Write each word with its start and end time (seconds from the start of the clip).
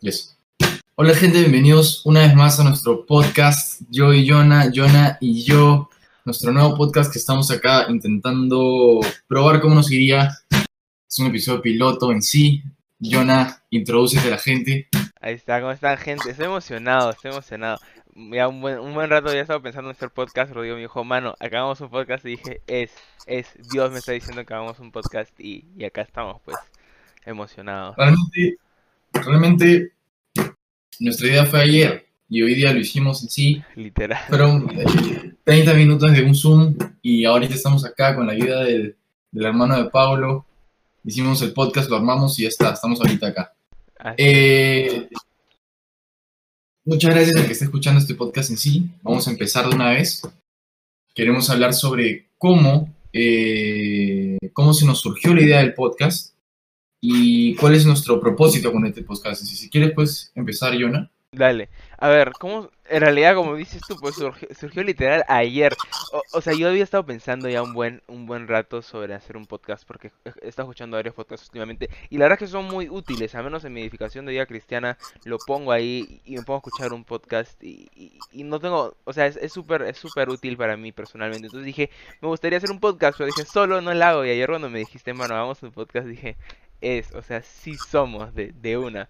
Yes. 0.00 0.34
Hola 0.94 1.14
gente, 1.14 1.40
bienvenidos 1.40 2.06
una 2.06 2.20
vez 2.20 2.34
más 2.34 2.58
a 2.58 2.64
nuestro 2.64 3.04
podcast. 3.04 3.82
Yo 3.90 4.14
y 4.14 4.26
Jonah, 4.26 4.70
Jonah 4.74 5.18
y 5.20 5.44
yo, 5.44 5.90
nuestro 6.24 6.52
nuevo 6.52 6.74
podcast 6.74 7.12
que 7.12 7.18
estamos 7.18 7.50
acá 7.50 7.84
intentando 7.90 9.00
probar 9.28 9.60
cómo 9.60 9.74
nos 9.74 9.92
iría. 9.92 10.30
Es 11.06 11.18
un 11.18 11.26
episodio 11.26 11.60
piloto 11.60 12.12
en 12.12 12.22
sí. 12.22 12.62
Jonah, 12.98 13.62
introduce 13.68 14.18
a 14.18 14.24
la 14.24 14.38
gente. 14.38 14.88
Ahí 15.20 15.34
está, 15.34 15.60
¿cómo 15.60 15.72
están 15.72 15.98
gente? 15.98 16.30
Estoy 16.30 16.46
emocionado, 16.46 17.10
estoy 17.10 17.32
emocionado. 17.32 17.78
Ya 18.14 18.48
un 18.48 18.62
buen, 18.62 18.78
un 18.78 18.94
buen 18.94 19.10
rato 19.10 19.30
ya 19.34 19.42
estaba 19.42 19.62
pensando 19.62 19.90
en 19.90 19.96
hacer 19.96 20.08
podcast, 20.08 20.50
Rodrigo 20.50 20.76
me 20.76 20.80
dijo, 20.80 21.04
mano, 21.04 21.34
acabamos 21.40 21.78
un 21.82 21.90
podcast 21.90 22.24
y 22.24 22.30
dije, 22.30 22.62
es, 22.66 22.90
es, 23.26 23.48
Dios 23.70 23.92
me 23.92 23.98
está 23.98 24.12
diciendo 24.12 24.46
que 24.46 24.54
hagamos 24.54 24.78
un 24.78 24.92
podcast 24.92 25.38
y, 25.38 25.66
y 25.76 25.84
acá 25.84 26.00
estamos, 26.00 26.40
pues, 26.42 26.56
emocionados. 27.26 27.96
Realmente, 27.98 28.58
realmente, 29.12 29.92
nuestra 30.98 31.28
idea 31.28 31.46
fue 31.46 31.60
ayer 31.60 32.06
y 32.28 32.42
hoy 32.42 32.54
día 32.54 32.72
lo 32.72 32.78
hicimos 32.78 33.22
en 33.22 33.28
sí. 33.28 33.62
Literal. 33.74 34.22
Fueron 34.28 34.70
eh, 34.78 35.34
30 35.44 35.74
minutos 35.74 36.12
de 36.12 36.22
un 36.22 36.34
Zoom 36.34 36.76
y 37.02 37.24
ahorita 37.24 37.54
estamos 37.54 37.84
acá 37.84 38.14
con 38.14 38.26
la 38.26 38.32
ayuda 38.32 38.62
del, 38.62 38.96
del 39.32 39.44
hermano 39.44 39.82
de 39.82 39.90
Pablo. 39.90 40.46
Hicimos 41.04 41.42
el 41.42 41.52
podcast, 41.52 41.90
lo 41.90 41.96
armamos 41.96 42.38
y 42.38 42.42
ya 42.42 42.48
está, 42.48 42.72
estamos 42.72 43.00
ahorita 43.00 43.28
acá. 43.28 43.54
Eh, 44.16 45.08
muchas 46.84 47.14
gracias 47.14 47.36
al 47.36 47.46
que 47.46 47.52
esté 47.52 47.64
escuchando 47.64 48.00
este 48.00 48.14
podcast 48.14 48.50
en 48.50 48.58
sí. 48.58 48.90
Vamos 49.02 49.26
a 49.26 49.30
empezar 49.30 49.68
de 49.68 49.74
una 49.74 49.90
vez. 49.90 50.22
Queremos 51.14 51.50
hablar 51.50 51.74
sobre 51.74 52.28
cómo, 52.38 52.94
eh, 53.12 54.38
cómo 54.52 54.72
se 54.72 54.86
nos 54.86 55.00
surgió 55.00 55.34
la 55.34 55.42
idea 55.42 55.58
del 55.58 55.74
podcast 55.74 56.34
y 57.00 57.54
cuál 57.56 57.74
es 57.74 57.86
nuestro 57.86 58.20
propósito 58.20 58.72
con 58.72 58.86
este 58.86 59.02
podcast. 59.02 59.42
Si, 59.42 59.56
si 59.56 59.70
quieres, 59.70 59.92
pues 59.94 60.32
empezar, 60.34 60.74
Jonah. 60.80 61.10
Dale. 61.32 61.68
A 61.96 62.08
ver, 62.08 62.32
¿cómo? 62.32 62.70
En 62.88 63.02
realidad, 63.02 63.36
como 63.36 63.54
dices 63.54 63.80
tú, 63.86 63.94
pues 64.00 64.16
surgió, 64.16 64.48
surgió 64.58 64.82
literal 64.82 65.24
ayer. 65.28 65.76
O, 66.32 66.40
sea, 66.40 66.54
yo 66.54 66.68
había 66.68 66.82
estado 66.82 67.06
pensando 67.06 67.48
ya 67.48 67.62
un 67.62 67.72
buen, 67.72 68.02
un 68.08 68.26
buen 68.26 68.48
rato 68.48 68.82
sobre 68.82 69.14
hacer 69.14 69.36
un 69.36 69.46
podcast 69.46 69.86
porque 69.86 70.10
he 70.42 70.48
estado 70.48 70.66
escuchando 70.66 70.96
varios 70.96 71.14
podcasts 71.14 71.46
últimamente 71.46 71.88
y 72.08 72.18
la 72.18 72.24
verdad 72.24 72.42
es 72.42 72.48
que 72.48 72.52
son 72.52 72.64
muy 72.64 72.88
útiles, 72.88 73.36
al 73.36 73.44
menos 73.44 73.64
en 73.64 73.72
mi 73.72 73.80
edificación 73.80 74.26
de 74.26 74.32
vida 74.32 74.46
cristiana 74.46 74.98
lo 75.24 75.38
pongo 75.38 75.70
ahí 75.70 76.20
y 76.24 76.36
me 76.36 76.42
pongo 76.42 76.56
a 76.56 76.62
escuchar 76.66 76.92
un 76.92 77.04
podcast 77.04 77.62
y, 77.62 77.88
no 78.32 78.58
tengo, 78.58 78.96
o 79.04 79.12
sea, 79.12 79.26
es 79.26 79.36
es 79.36 79.52
súper, 79.52 79.82
es 79.82 79.98
súper 79.98 80.30
útil 80.30 80.56
para 80.56 80.76
mí 80.76 80.90
personalmente. 80.90 81.46
Entonces 81.46 81.64
dije, 81.66 81.90
me 82.20 82.26
gustaría 82.26 82.58
hacer 82.58 82.72
un 82.72 82.80
podcast, 82.80 83.16
pero 83.16 83.26
dije, 83.28 83.44
solo 83.44 83.80
no 83.80 83.94
lo 83.94 84.04
hago. 84.04 84.24
Y 84.24 84.30
ayer 84.30 84.48
cuando 84.48 84.68
me 84.68 84.80
dijiste, 84.80 85.14
mano, 85.14 85.34
hagamos 85.34 85.62
un 85.62 85.70
podcast, 85.70 86.08
dije, 86.08 86.36
es, 86.80 87.12
o 87.14 87.22
sea, 87.22 87.42
sí 87.42 87.74
somos 87.76 88.34
de, 88.34 88.52
de 88.60 88.76
una. 88.78 89.08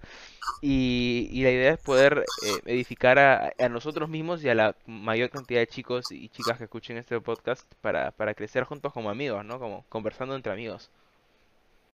Y, 0.62 1.28
y 1.32 1.42
la 1.42 1.50
idea 1.50 1.72
es 1.74 1.78
poder 1.80 2.24
eh, 2.46 2.60
edificar 2.66 3.18
a, 3.18 3.52
a 3.58 3.68
nosotros 3.68 4.08
mismos 4.08 4.42
y 4.44 4.48
a 4.48 4.54
la 4.54 4.76
mayor 4.86 5.30
cantidad 5.30 5.60
de 5.60 5.66
chicos 5.66 6.10
y 6.10 6.28
chicas 6.28 6.58
que 6.58 6.64
escuchen 6.64 6.96
este 6.96 7.20
podcast 7.20 7.64
para, 7.80 8.10
para 8.10 8.34
crecer 8.34 8.64
juntos 8.64 8.92
como 8.92 9.10
amigos, 9.10 9.44
¿no? 9.44 9.58
Como 9.58 9.84
conversando 9.88 10.34
entre 10.34 10.52
amigos. 10.52 10.90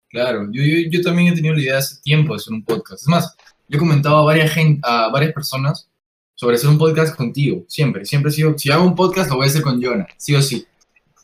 Claro, 0.08 0.48
yo, 0.52 0.62
yo, 0.90 1.00
también 1.02 1.32
he 1.32 1.36
tenido 1.36 1.54
la 1.54 1.60
idea 1.60 1.78
hace 1.78 2.00
tiempo 2.00 2.32
de 2.32 2.36
hacer 2.36 2.52
un 2.54 2.64
podcast. 2.64 3.02
Es 3.02 3.08
más, 3.08 3.36
yo 3.68 3.76
he 3.76 3.80
comentado 3.80 4.18
a 4.18 4.24
varias, 4.24 4.52
a 4.84 5.08
varias 5.08 5.32
personas 5.32 5.88
sobre 6.34 6.56
hacer 6.56 6.70
un 6.70 6.78
podcast 6.78 7.16
contigo, 7.16 7.64
siempre. 7.68 8.04
Siempre 8.04 8.30
he 8.30 8.34
sido, 8.34 8.56
si 8.56 8.70
hago 8.70 8.84
un 8.84 8.94
podcast 8.94 9.30
lo 9.30 9.36
voy 9.36 9.46
a 9.46 9.48
hacer 9.48 9.62
con 9.62 9.82
Jonah, 9.82 10.06
sí 10.16 10.34
o 10.34 10.42
sí. 10.42 10.66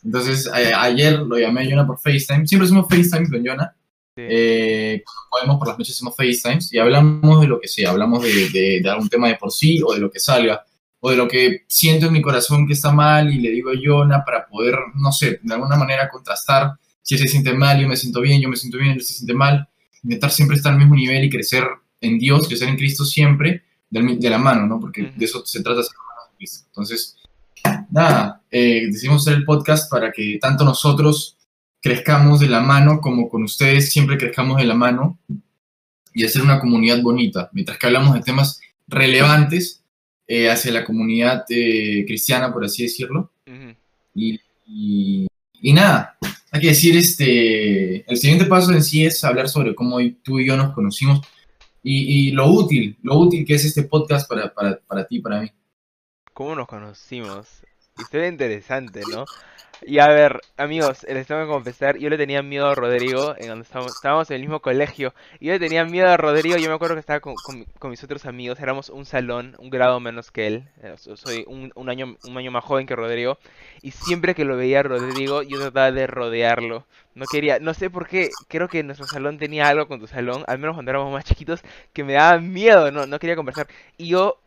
Entonces, 0.03 0.47
a- 0.47 0.83
ayer 0.83 1.17
lo 1.19 1.37
llamé 1.37 1.61
a 1.61 1.65
Jonah 1.69 1.87
por 1.87 1.97
FaceTime. 1.97 2.45
Siempre 2.45 2.65
hacemos 2.65 2.87
FaceTime 2.89 3.29
con 3.29 3.45
Jonah. 3.45 3.73
Sí. 4.15 4.21
Eh, 4.29 5.03
podemos 5.29 5.57
por 5.57 5.67
las 5.67 5.77
noches 5.77 5.95
hacemos 5.95 6.15
FaceTimes 6.15 6.71
y 6.71 6.77
hablamos 6.77 7.41
de 7.41 7.47
lo 7.47 7.59
que 7.59 7.67
sea. 7.67 7.91
Hablamos 7.91 8.23
de, 8.23 8.49
de, 8.49 8.81
de 8.81 8.89
algún 8.89 9.09
tema 9.09 9.27
de 9.27 9.35
por 9.35 9.51
sí 9.51 9.81
o 9.85 9.93
de 9.93 9.99
lo 9.99 10.11
que 10.11 10.19
salga. 10.19 10.63
O 10.99 11.09
de 11.09 11.17
lo 11.17 11.27
que 11.27 11.63
siento 11.67 12.05
en 12.05 12.13
mi 12.13 12.21
corazón 12.21 12.65
que 12.65 12.73
está 12.73 12.91
mal 12.91 13.33
y 13.33 13.39
le 13.39 13.49
digo 13.51 13.71
a 13.71 13.73
Jonah 13.81 14.23
para 14.23 14.45
poder, 14.47 14.75
no 14.95 15.11
sé, 15.11 15.39
de 15.41 15.53
alguna 15.53 15.75
manera 15.75 16.09
contrastar 16.09 16.73
si 17.03 17.15
él 17.15 17.21
se 17.21 17.27
siente 17.27 17.53
mal, 17.53 17.79
yo 17.79 17.87
me 17.87 17.97
siento 17.97 18.21
bien, 18.21 18.41
yo 18.41 18.49
me 18.49 18.55
siento 18.55 18.77
bien, 18.77 18.91
él 18.91 19.01
se 19.01 19.13
siente 19.13 19.33
mal, 19.33 19.67
intentar 20.03 20.31
siempre 20.31 20.57
estar 20.57 20.71
al 20.71 20.79
mismo 20.79 20.95
nivel 20.95 21.23
y 21.25 21.29
crecer 21.29 21.65
en 22.01 22.17
Dios, 22.17 22.47
crecer 22.47 22.69
en 22.69 22.77
Cristo 22.77 23.05
siempre, 23.05 23.63
de, 23.89 24.29
la 24.29 24.37
mano, 24.37 24.65
¿no? 24.65 24.79
Porque 24.79 25.11
de 25.15 25.25
eso 25.25 25.45
se 25.45 25.61
trata, 25.61 25.83
ser 25.83 25.93
Cristo. 26.37 26.65
Entonces, 26.69 27.17
nada, 27.91 28.41
eh, 28.49 28.87
decidimos 28.87 29.21
hacer 29.21 29.37
el 29.37 29.45
podcast 29.45 29.91
para 29.91 30.11
que 30.11 30.39
tanto 30.41 30.63
nosotros 30.63 31.37
crezcamos 31.83 32.39
de 32.39 32.47
la 32.47 32.61
mano 32.61 32.99
como 33.01 33.29
con 33.29 33.43
ustedes 33.43 33.91
siempre 33.91 34.17
crezcamos 34.17 34.57
de 34.57 34.63
la 34.65 34.73
mano 34.73 35.19
y 36.13 36.23
hacer 36.25 36.41
una 36.41 36.59
comunidad 36.59 37.01
bonita, 37.01 37.49
mientras 37.53 37.77
que 37.77 37.85
hablamos 37.87 38.13
de 38.15 38.21
temas 38.21 38.59
relevantes 38.87 39.83
eh, 40.27 40.49
hacia 40.49 40.71
la 40.71 40.85
comunidad 40.85 41.43
eh, 41.49 42.05
cristiana, 42.07 42.51
por 42.53 42.63
así 42.65 42.83
decirlo. 42.83 43.31
Y, 44.15 44.39
y- 44.65 45.27
y 45.65 45.71
nada, 45.73 46.17
hay 46.51 46.59
que 46.61 46.67
decir, 46.67 46.95
este, 46.97 48.09
el 48.09 48.17
siguiente 48.17 48.45
paso 48.45 48.71
en 48.73 48.83
sí 48.83 49.05
es 49.05 49.23
hablar 49.23 49.47
sobre 49.49 49.73
cómo 49.75 49.97
tú 50.23 50.39
y 50.39 50.45
yo 50.47 50.57
nos 50.57 50.73
conocimos 50.73 51.21
y, 51.81 52.27
y 52.29 52.31
lo 52.31 52.47
útil, 52.51 52.97
lo 53.01 53.17
útil 53.17 53.45
que 53.45 53.55
es 53.55 53.65
este 53.65 53.83
podcast 53.83 54.27
para, 54.29 54.53
para, 54.53 54.77
para 54.87 55.05
ti, 55.05 55.19
para 55.19 55.41
mí. 55.41 55.49
¿Cómo 56.33 56.55
nos 56.55 56.67
conocimos? 56.67 57.47
Historia 57.97 58.27
interesante, 58.27 59.05
¿no? 59.05 59.29
Y 59.81 59.99
a 59.99 60.07
ver, 60.07 60.45
amigos, 60.57 61.03
les 61.09 61.27
tengo 61.27 61.41
que 61.43 61.47
confesar, 61.47 61.97
yo 61.97 62.09
le 62.09 62.17
tenía 62.17 62.41
miedo 62.43 62.67
a 62.67 62.75
Rodrigo 62.75 63.35
en 63.37 63.49
donde 63.49 63.63
estábamos, 63.63 63.95
estábamos 63.95 64.29
en 64.31 64.35
el 64.37 64.41
mismo 64.41 64.61
colegio. 64.61 65.13
Y 65.39 65.47
yo 65.47 65.53
le 65.53 65.59
tenía 65.59 65.85
miedo 65.85 66.09
a 66.09 66.17
Rodrigo, 66.17 66.57
yo 66.57 66.69
me 66.69 66.75
acuerdo 66.75 66.95
que 66.95 67.01
estaba 67.01 67.19
con, 67.19 67.37
con 67.39 67.65
con 67.79 67.91
mis 67.91 68.03
otros 68.03 68.25
amigos, 68.25 68.59
éramos 68.61 68.89
un 68.89 69.05
salón, 69.05 69.55
un 69.59 69.69
grado 69.69 69.99
menos 69.99 70.31
que 70.31 70.47
él. 70.47 70.69
eh, 70.83 70.95
so- 70.97 71.17
Soy 71.17 71.45
un, 71.47 71.71
un 71.75 71.89
año, 71.89 72.17
un 72.23 72.37
año 72.37 72.51
más 72.51 72.63
joven 72.63 72.87
que 72.87 72.95
Rodrigo. 72.95 73.37
Y 73.81 73.91
siempre 73.91 74.35
que 74.35 74.45
lo 74.45 74.57
veía 74.57 74.79
a 74.79 74.83
Rodrigo, 74.83 75.43
yo 75.43 75.59
trataba 75.59 75.91
de 75.91 76.07
rodearlo. 76.07 76.85
No 77.15 77.27
quería, 77.27 77.59
no 77.59 77.73
sé 77.73 77.89
por 77.89 78.07
qué, 78.07 78.37
creo 78.47 78.69
que 78.69 78.83
nuestro 78.83 79.07
salón 79.07 79.37
tenía 79.37 79.67
algo 79.69 79.87
con 79.87 79.99
tu 79.99 80.07
salón, 80.07 80.43
al 80.47 80.57
menos 80.59 80.75
cuando 80.75 80.91
éramos 80.91 81.11
más 81.13 81.25
chiquitos, 81.25 81.61
que 81.93 82.03
me 82.03 82.13
daba 82.13 82.39
miedo, 82.39 82.91
no, 82.91 83.05
no 83.05 83.19
quería 83.19 83.35
conversar. 83.35 83.67
Y 83.97 84.07
yo 84.07 84.39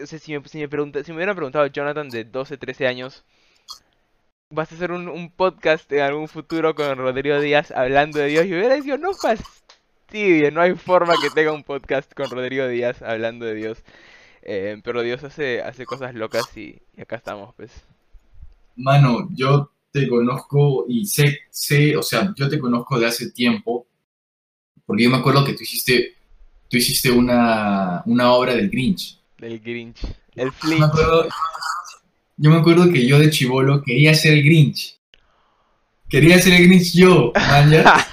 o 0.00 0.06
sea, 0.06 0.18
si 0.18 0.36
me, 0.36 0.46
si 0.48 0.58
me, 0.58 0.68
pregunta- 0.68 1.02
si 1.04 1.10
me 1.12 1.16
hubieran 1.16 1.36
preguntado 1.36 1.66
Jonathan 1.66 2.08
de 2.08 2.24
12, 2.24 2.56
13 2.56 2.86
años, 2.86 3.24
¿vas 4.50 4.70
a 4.70 4.74
hacer 4.74 4.92
un, 4.92 5.30
podcast 5.30 5.90
en 5.92 6.00
algún 6.00 6.28
futuro 6.28 6.74
con 6.74 6.96
Rodrigo 6.98 7.40
Díaz 7.40 7.70
hablando 7.70 8.18
de 8.18 8.26
Dios? 8.26 8.46
Yo 8.46 8.56
hubiera 8.56 8.74
dicho, 8.74 8.98
no 8.98 9.14
fastidie, 9.14 10.50
no 10.50 10.60
hay 10.60 10.74
forma 10.74 11.14
que 11.20 11.30
tenga 11.30 11.52
un 11.52 11.64
podcast 11.64 12.12
con 12.14 12.30
Rodrigo 12.30 12.68
Díaz 12.68 13.02
hablando 13.02 13.46
de 13.46 13.54
Dios. 13.54 13.82
Eh, 14.42 14.80
pero 14.84 15.02
Dios 15.02 15.22
hace, 15.24 15.62
hace 15.62 15.86
cosas 15.86 16.14
locas 16.14 16.56
y, 16.56 16.82
y 16.96 17.00
acá 17.00 17.16
estamos, 17.16 17.54
pues. 17.54 17.72
Mano, 18.76 19.28
yo 19.32 19.70
te 19.92 20.08
conozco 20.08 20.86
y 20.88 21.06
sé, 21.06 21.40
sé, 21.50 21.96
o 21.96 22.02
sea, 22.02 22.32
yo 22.36 22.48
te 22.48 22.58
conozco 22.58 22.98
de 22.98 23.06
hace 23.06 23.30
tiempo, 23.30 23.86
porque 24.84 25.04
yo 25.04 25.10
me 25.10 25.18
acuerdo 25.18 25.44
que 25.44 25.52
tú 25.52 25.62
hiciste, 25.62 26.14
tú 26.68 26.76
hiciste 26.78 27.10
una, 27.10 28.02
una 28.06 28.32
obra 28.32 28.54
del 28.54 28.70
Grinch. 28.70 29.21
Del 29.42 29.58
Grinch. 29.60 29.98
El 30.36 30.52
Yo 30.62 30.78
me 30.78 30.78
Flinch. 30.78 30.82
acuerdo, 30.84 31.28
yo 32.36 32.50
me 32.50 32.56
acuerdo 32.56 32.92
que 32.92 33.06
yo 33.06 33.18
de 33.18 33.28
chivolo 33.28 33.82
quería 33.82 34.14
ser 34.14 34.34
el 34.34 34.44
Grinch. 34.44 35.00
Quería 36.08 36.38
ser 36.38 36.52
el 36.54 36.68
Grinch 36.68 36.92
yo, 36.94 37.32
ya. 37.34 38.06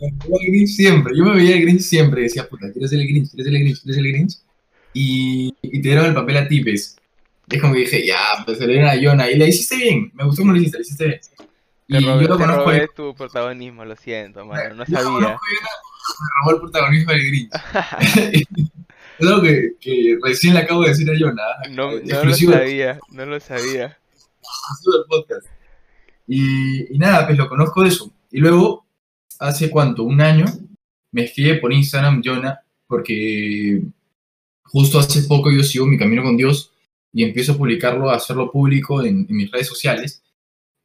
El 0.00 0.12
Grinch 0.50 0.70
siempre. 0.70 1.14
Yo 1.16 1.24
me 1.24 1.36
veía 1.36 1.54
el 1.56 1.62
Grinch 1.62 1.80
siempre. 1.82 2.22
Decía, 2.22 2.48
puta, 2.48 2.72
quiero 2.72 2.88
ser 2.88 2.98
el 3.00 3.06
Grinch, 3.06 3.30
quiero 3.30 3.44
ser 3.44 3.54
el 3.54 3.60
Grinch, 3.62 3.82
quiero 3.82 3.94
ser 3.94 4.04
el 4.06 4.12
Grinch. 4.12 4.34
Y, 4.92 5.54
y 5.62 5.80
te 5.80 5.88
dieron 5.88 6.06
el 6.06 6.14
papel 6.14 6.36
a 6.38 6.48
ti. 6.48 6.62
Y 6.66 6.70
es 6.70 7.60
como 7.60 7.74
que 7.74 7.80
dije, 7.80 8.04
ya, 8.06 8.18
pues 8.44 8.58
se 8.58 8.66
le 8.66 8.72
dieron 8.72 8.90
a 8.90 9.00
Jonah. 9.00 9.30
Y 9.30 9.36
le 9.38 9.48
hiciste 9.48 9.76
bien. 9.76 10.10
Me 10.14 10.24
gustó 10.24 10.42
cómo 10.42 10.52
lo 10.52 10.58
hiciste, 10.58 10.78
lo 10.78 10.82
hiciste 10.82 11.06
bien. 11.06 11.20
Te 11.86 12.00
Y 12.00 12.04
robé, 12.04 12.22
yo 12.24 12.28
lo 12.28 12.36
te 12.36 12.42
conozco 12.42 12.64
robé 12.64 12.88
tu 12.96 13.14
protagonismo, 13.14 13.84
lo 13.84 13.94
siento, 13.94 14.44
mano, 14.44 14.74
no 14.74 14.86
sabía. 14.86 15.38
Me 16.18 16.26
robó 16.40 16.50
el 16.50 16.60
protagonismo 16.60 17.12
del 17.12 17.26
Grinch. 17.26 17.50
es 19.18 19.26
algo 19.26 19.42
que, 19.42 19.72
que 19.80 20.18
recién 20.22 20.54
le 20.54 20.60
acabo 20.60 20.82
de 20.82 20.90
decir 20.90 21.10
a 21.10 21.14
Jonah. 21.18 21.42
No, 21.70 21.92
no 22.00 22.24
lo 22.24 22.34
sabía, 22.34 22.98
no 23.10 23.26
lo 23.26 23.40
sabía. 23.40 23.98
del 24.92 25.04
podcast. 25.08 25.46
Y, 26.26 26.94
y 26.94 26.98
nada, 26.98 27.26
pues 27.26 27.38
lo 27.38 27.48
conozco 27.48 27.82
de 27.82 27.88
eso. 27.88 28.12
Y 28.30 28.38
luego, 28.38 28.86
hace 29.38 29.70
cuánto, 29.70 30.02
un 30.04 30.20
año, 30.20 30.46
me 31.12 31.24
escribe 31.24 31.56
por 31.56 31.72
Instagram 31.72 32.22
Jonah, 32.24 32.60
porque 32.86 33.82
justo 34.64 34.98
hace 34.98 35.22
poco 35.22 35.52
yo 35.52 35.62
sigo 35.62 35.86
mi 35.86 35.98
camino 35.98 36.22
con 36.22 36.36
Dios 36.36 36.72
y 37.12 37.22
empiezo 37.22 37.52
a 37.52 37.56
publicarlo, 37.56 38.10
a 38.10 38.16
hacerlo 38.16 38.50
público 38.50 39.02
en, 39.02 39.26
en 39.28 39.36
mis 39.36 39.50
redes 39.50 39.68
sociales. 39.68 40.22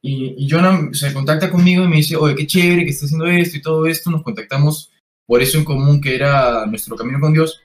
Y, 0.02 0.34
y 0.38 0.48
Jonah 0.48 0.90
se 0.92 1.12
contacta 1.12 1.50
conmigo 1.50 1.84
y 1.84 1.88
me 1.88 1.96
dice, 1.96 2.16
oye, 2.16 2.34
qué 2.34 2.46
chévere 2.46 2.84
que 2.84 2.90
estás 2.90 3.06
haciendo 3.06 3.26
esto 3.26 3.56
y 3.56 3.62
todo 3.62 3.86
esto. 3.86 4.10
Nos 4.10 4.22
contactamos 4.22 4.92
por 5.26 5.42
eso 5.42 5.58
en 5.58 5.64
común 5.64 6.00
que 6.00 6.14
era 6.14 6.64
nuestro 6.66 6.96
camino 6.96 7.20
con 7.20 7.32
Dios. 7.32 7.60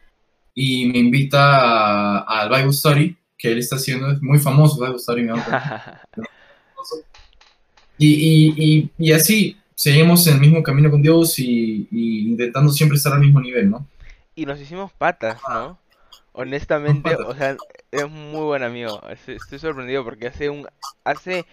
Y 0.56 0.88
me 0.88 0.98
invita 1.00 1.40
a- 1.40 2.42
al 2.42 2.50
Bible 2.50 2.74
Study 2.74 3.16
que 3.38 3.52
él 3.52 3.60
está 3.60 3.76
haciendo. 3.76 4.10
Es 4.12 4.22
muy 4.22 4.40
famoso 4.40 4.84
Bible 4.84 4.98
Study, 4.98 5.24
me. 5.24 5.34
Y, 7.98 8.08
y, 8.08 8.54
y, 8.58 8.92
y 8.98 9.12
así, 9.14 9.58
seguimos 9.74 10.28
en 10.28 10.34
el 10.34 10.42
mismo 10.42 10.62
camino 10.62 10.92
con 10.92 11.02
Dios 11.02 11.40
y, 11.40 11.88
intentando 11.92 12.70
siempre 12.70 12.98
estar 12.98 13.14
al 13.14 13.22
mismo 13.22 13.40
nivel, 13.40 13.70
¿no? 13.70 13.88
y 14.36 14.46
nos 14.46 14.60
hicimos 14.60 14.92
patas, 14.92 15.40
¿no? 15.50 15.80
Honestamente, 16.34 17.12
Patas. 17.12 17.26
o 17.26 17.36
sea, 17.36 17.58
es 17.92 18.10
muy 18.10 18.42
buen 18.42 18.64
amigo. 18.64 19.02
Estoy, 19.10 19.60
sorprendido 19.60 20.04
porque 20.04 20.28
hace 20.28 20.50
un, 20.50 20.68
hace 21.06 21.46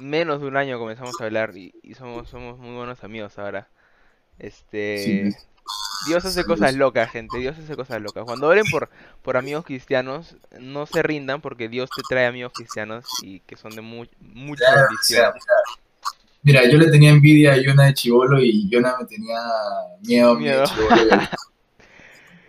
menos 0.00 0.40
de 0.40 0.48
un 0.48 0.56
año 0.56 0.78
comenzamos 0.78 1.20
a 1.20 1.24
hablar 1.24 1.56
y, 1.56 1.72
somos, 1.94 2.28
somos 2.28 2.58
muy 2.58 2.74
buenos 2.74 3.04
amigos 3.04 3.38
ahora. 3.38 3.68
Este, 4.38 5.32
Dios 6.08 6.24
hace 6.24 6.44
cosas 6.44 6.74
locas, 6.74 7.10
gente. 7.10 7.38
Dios 7.38 7.56
hace 7.58 7.76
cosas 7.76 8.00
locas. 8.02 8.24
Cuando 8.24 8.48
oren 8.48 8.64
por, 8.70 8.90
por 9.22 9.36
amigos 9.36 9.64
cristianos, 9.64 10.36
no 10.60 10.84
se 10.86 11.02
rindan 11.02 11.40
porque 11.40 11.68
Dios 11.68 11.88
te 11.94 12.02
trae 12.08 12.26
amigos 12.26 12.52
cristianos 12.54 13.04
y 13.22 13.40
que 13.40 13.56
son 13.56 13.74
de 13.76 13.82
mu- 13.82 14.06
mucha 14.20 14.64
Claro, 14.64 14.80
o 14.80 14.88
bendición. 14.88 15.32
sea, 15.32 15.32
mira, 16.42 16.68
yo 16.68 16.76
le 16.78 16.90
tenía 16.90 17.10
envidia 17.10 17.52
a 17.52 17.56
Yona 17.56 17.84
de 17.86 17.94
Chivolo 17.94 18.42
y 18.42 18.68
Yona 18.68 18.96
me 19.00 19.06
tenía 19.06 19.38
miedo 20.00 20.30
a 20.32 20.34
mí 20.38 20.44
de 20.46 20.50
Miedo. 20.50 20.64
Chivolo. 20.66 21.20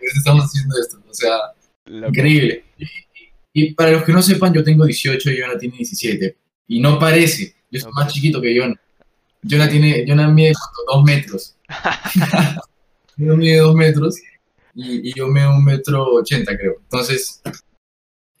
Estamos 0.00 0.44
haciendo 0.46 0.74
esto, 0.78 0.98
o 1.08 1.14
sea, 1.14 1.36
Loco. 1.86 2.08
increíble. 2.08 2.64
Y, 3.52 3.72
para 3.74 3.92
los 3.92 4.02
que 4.02 4.12
no 4.12 4.20
sepan, 4.20 4.52
yo 4.52 4.64
tengo 4.64 4.84
18 4.84 5.30
y 5.30 5.38
Yona 5.38 5.56
tiene 5.56 5.76
17. 5.76 6.36
Y 6.68 6.80
no 6.80 6.98
parece, 6.98 7.54
yo 7.70 7.80
soy 7.80 7.92
más 7.92 8.12
chiquito 8.12 8.40
que 8.40 8.52
Yona. 8.54 8.74
Yona 9.42 9.68
tiene, 9.68 10.04
Yona 10.04 10.28
mide 10.28 10.52
dos 10.88 11.04
metros. 11.04 11.54
Yona 13.16 13.36
mide 13.36 13.58
dos 13.58 13.74
metros 13.74 14.16
y, 14.74 15.08
y 15.08 15.12
yo 15.14 15.28
mido 15.28 15.50
un 15.50 15.64
metro 15.64 16.04
ochenta, 16.14 16.56
creo. 16.56 16.74
Entonces, 16.82 17.42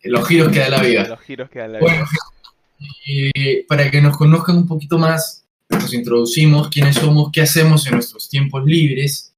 los 0.02 0.26
giros 0.28 0.50
que 0.52 0.58
da 0.58 0.68
la 0.68 0.82
vida. 0.82 1.08
Los 1.08 1.20
giros 1.20 1.48
que 1.48 1.60
dan 1.60 1.72
la 1.72 1.78
vida. 1.78 1.90
Bueno, 1.90 2.06
y 3.06 3.62
para 3.62 3.90
que 3.90 4.00
nos 4.02 4.16
conozcan 4.16 4.56
un 4.56 4.66
poquito 4.66 4.98
más, 4.98 5.46
nos 5.70 5.94
introducimos 5.94 6.68
quiénes 6.68 6.96
somos, 6.96 7.30
qué 7.32 7.40
hacemos 7.42 7.86
en 7.86 7.94
nuestros 7.94 8.28
tiempos 8.28 8.64
libres. 8.64 9.34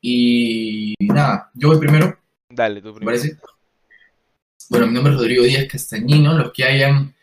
Y 0.00 0.94
nada, 1.00 1.50
yo 1.54 1.68
voy 1.68 1.78
primero, 1.78 2.18
Dale, 2.48 2.80
tú 2.80 2.88
¿te 2.92 3.00
primero. 3.00 3.18
parece? 3.18 3.38
Bueno, 4.70 4.86
mi 4.86 4.94
nombre 4.94 5.12
es 5.12 5.18
Rodrigo 5.18 5.44
Díaz 5.44 5.66
Castañino. 5.70 6.32
Los 6.38 6.52
que 6.52 6.64
hayan 6.64 7.14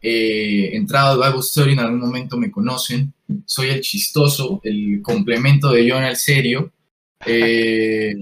eh, 0.00 0.70
entrado 0.74 1.20
al 1.20 1.28
Bible 1.28 1.40
Story 1.40 1.72
en 1.72 1.80
algún 1.80 1.98
momento 1.98 2.36
me 2.36 2.50
conocen. 2.50 3.12
Soy 3.46 3.70
el 3.70 3.80
chistoso, 3.80 4.60
el 4.62 5.00
complemento 5.02 5.72
de 5.72 5.90
John 5.90 6.04
al 6.04 6.16
serio. 6.16 6.72
Eh, 7.26 8.14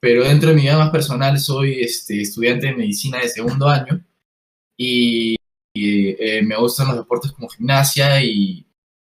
pero 0.00 0.24
dentro 0.24 0.50
de 0.50 0.54
mi 0.54 0.62
vida 0.62 0.78
más 0.78 0.90
personal 0.90 1.38
soy 1.38 1.80
este, 1.80 2.20
estudiante 2.22 2.68
de 2.68 2.74
medicina 2.74 3.18
de 3.18 3.28
segundo 3.28 3.68
año 3.68 4.02
y, 4.76 5.36
eh, 5.74 6.42
me 6.42 6.56
gustan 6.56 6.88
los 6.88 6.96
deportes 6.96 7.32
como 7.32 7.48
gimnasia 7.48 8.22
y, 8.22 8.66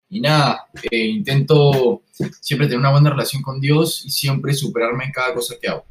y 0.09 0.21
nada, 0.21 0.67
eh, 0.89 1.05
intento 1.05 2.03
siempre 2.41 2.67
tener 2.67 2.79
una 2.79 2.91
buena 2.91 3.09
relación 3.09 3.41
con 3.41 3.59
Dios 3.59 4.05
y 4.05 4.09
siempre 4.09 4.53
superarme 4.53 5.05
en 5.05 5.11
cada 5.11 5.33
cosa 5.33 5.55
que 5.59 5.67
hago. 5.67 5.85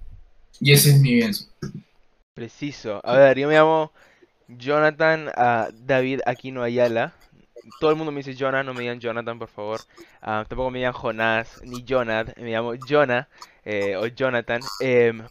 Y 0.60 0.72
ese 0.72 0.90
es 0.90 1.00
mi 1.00 1.14
bien. 1.14 1.32
Preciso. 2.34 3.00
A 3.04 3.16
ver, 3.16 3.38
yo 3.38 3.48
me 3.48 3.54
llamo 3.54 3.92
Jonathan 4.48 5.30
ah, 5.36 5.68
David 5.72 6.20
Aquino 6.26 6.62
Ayala. 6.62 7.14
Todo 7.80 7.90
el 7.90 7.96
mundo 7.96 8.12
me 8.12 8.22
dice 8.22 8.36
Jonah, 8.38 8.62
no 8.62 8.74
me 8.74 8.80
digan 8.80 9.00
Jonathan, 9.00 9.38
por 9.38 9.48
favor. 9.48 9.80
Ah, 10.22 10.44
tampoco 10.48 10.70
me 10.70 10.78
digan 10.78 10.92
Jonás 10.92 11.62
ni 11.64 11.84
Jonad. 11.86 12.36
Me 12.36 12.50
llamo 12.50 12.74
Jonah 12.88 13.28
eh, 13.64 13.96
o 13.96 14.06
Jonathan. 14.06 14.60
Em, 14.80 15.22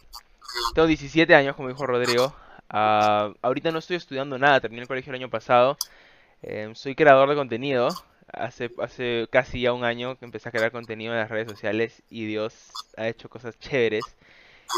tengo 0.74 0.86
17 0.86 1.34
años, 1.34 1.56
como 1.56 1.68
dijo 1.68 1.86
Rodrigo. 1.86 2.34
Ah, 2.68 3.32
ahorita 3.42 3.70
no 3.70 3.78
estoy 3.78 3.96
estudiando 3.96 4.38
nada, 4.38 4.60
terminé 4.60 4.82
el 4.82 4.88
colegio 4.88 5.12
el 5.12 5.20
año 5.20 5.30
pasado. 5.30 5.76
Em, 6.42 6.74
soy 6.74 6.94
creador 6.94 7.28
de 7.28 7.36
contenido. 7.36 7.88
Hace, 8.32 8.70
hace 8.80 9.28
casi 9.30 9.60
ya 9.62 9.72
un 9.72 9.84
año 9.84 10.18
que 10.18 10.24
empecé 10.24 10.48
a 10.48 10.52
crear 10.52 10.72
contenido 10.72 11.12
en 11.12 11.20
las 11.20 11.30
redes 11.30 11.48
sociales 11.48 12.02
y 12.10 12.26
Dios 12.26 12.72
ha 12.96 13.08
hecho 13.08 13.28
cosas 13.28 13.58
chéveres. 13.58 14.04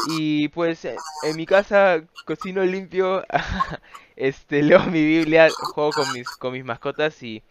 Y 0.05 0.49
pues 0.49 0.85
eh, 0.85 1.05
en 1.21 1.35
mi 1.35 1.45
casa 1.45 2.03
cocino 2.25 2.63
limpio, 2.63 3.25
este, 4.15 4.63
leo 4.63 4.85
mi 4.85 5.03
Biblia, 5.03 5.49
juego 5.73 5.93
con 5.93 6.11
mis, 6.13 6.35
con 6.37 6.53
mis 6.53 6.65
mascotas 6.65 7.21
y, 7.23 7.43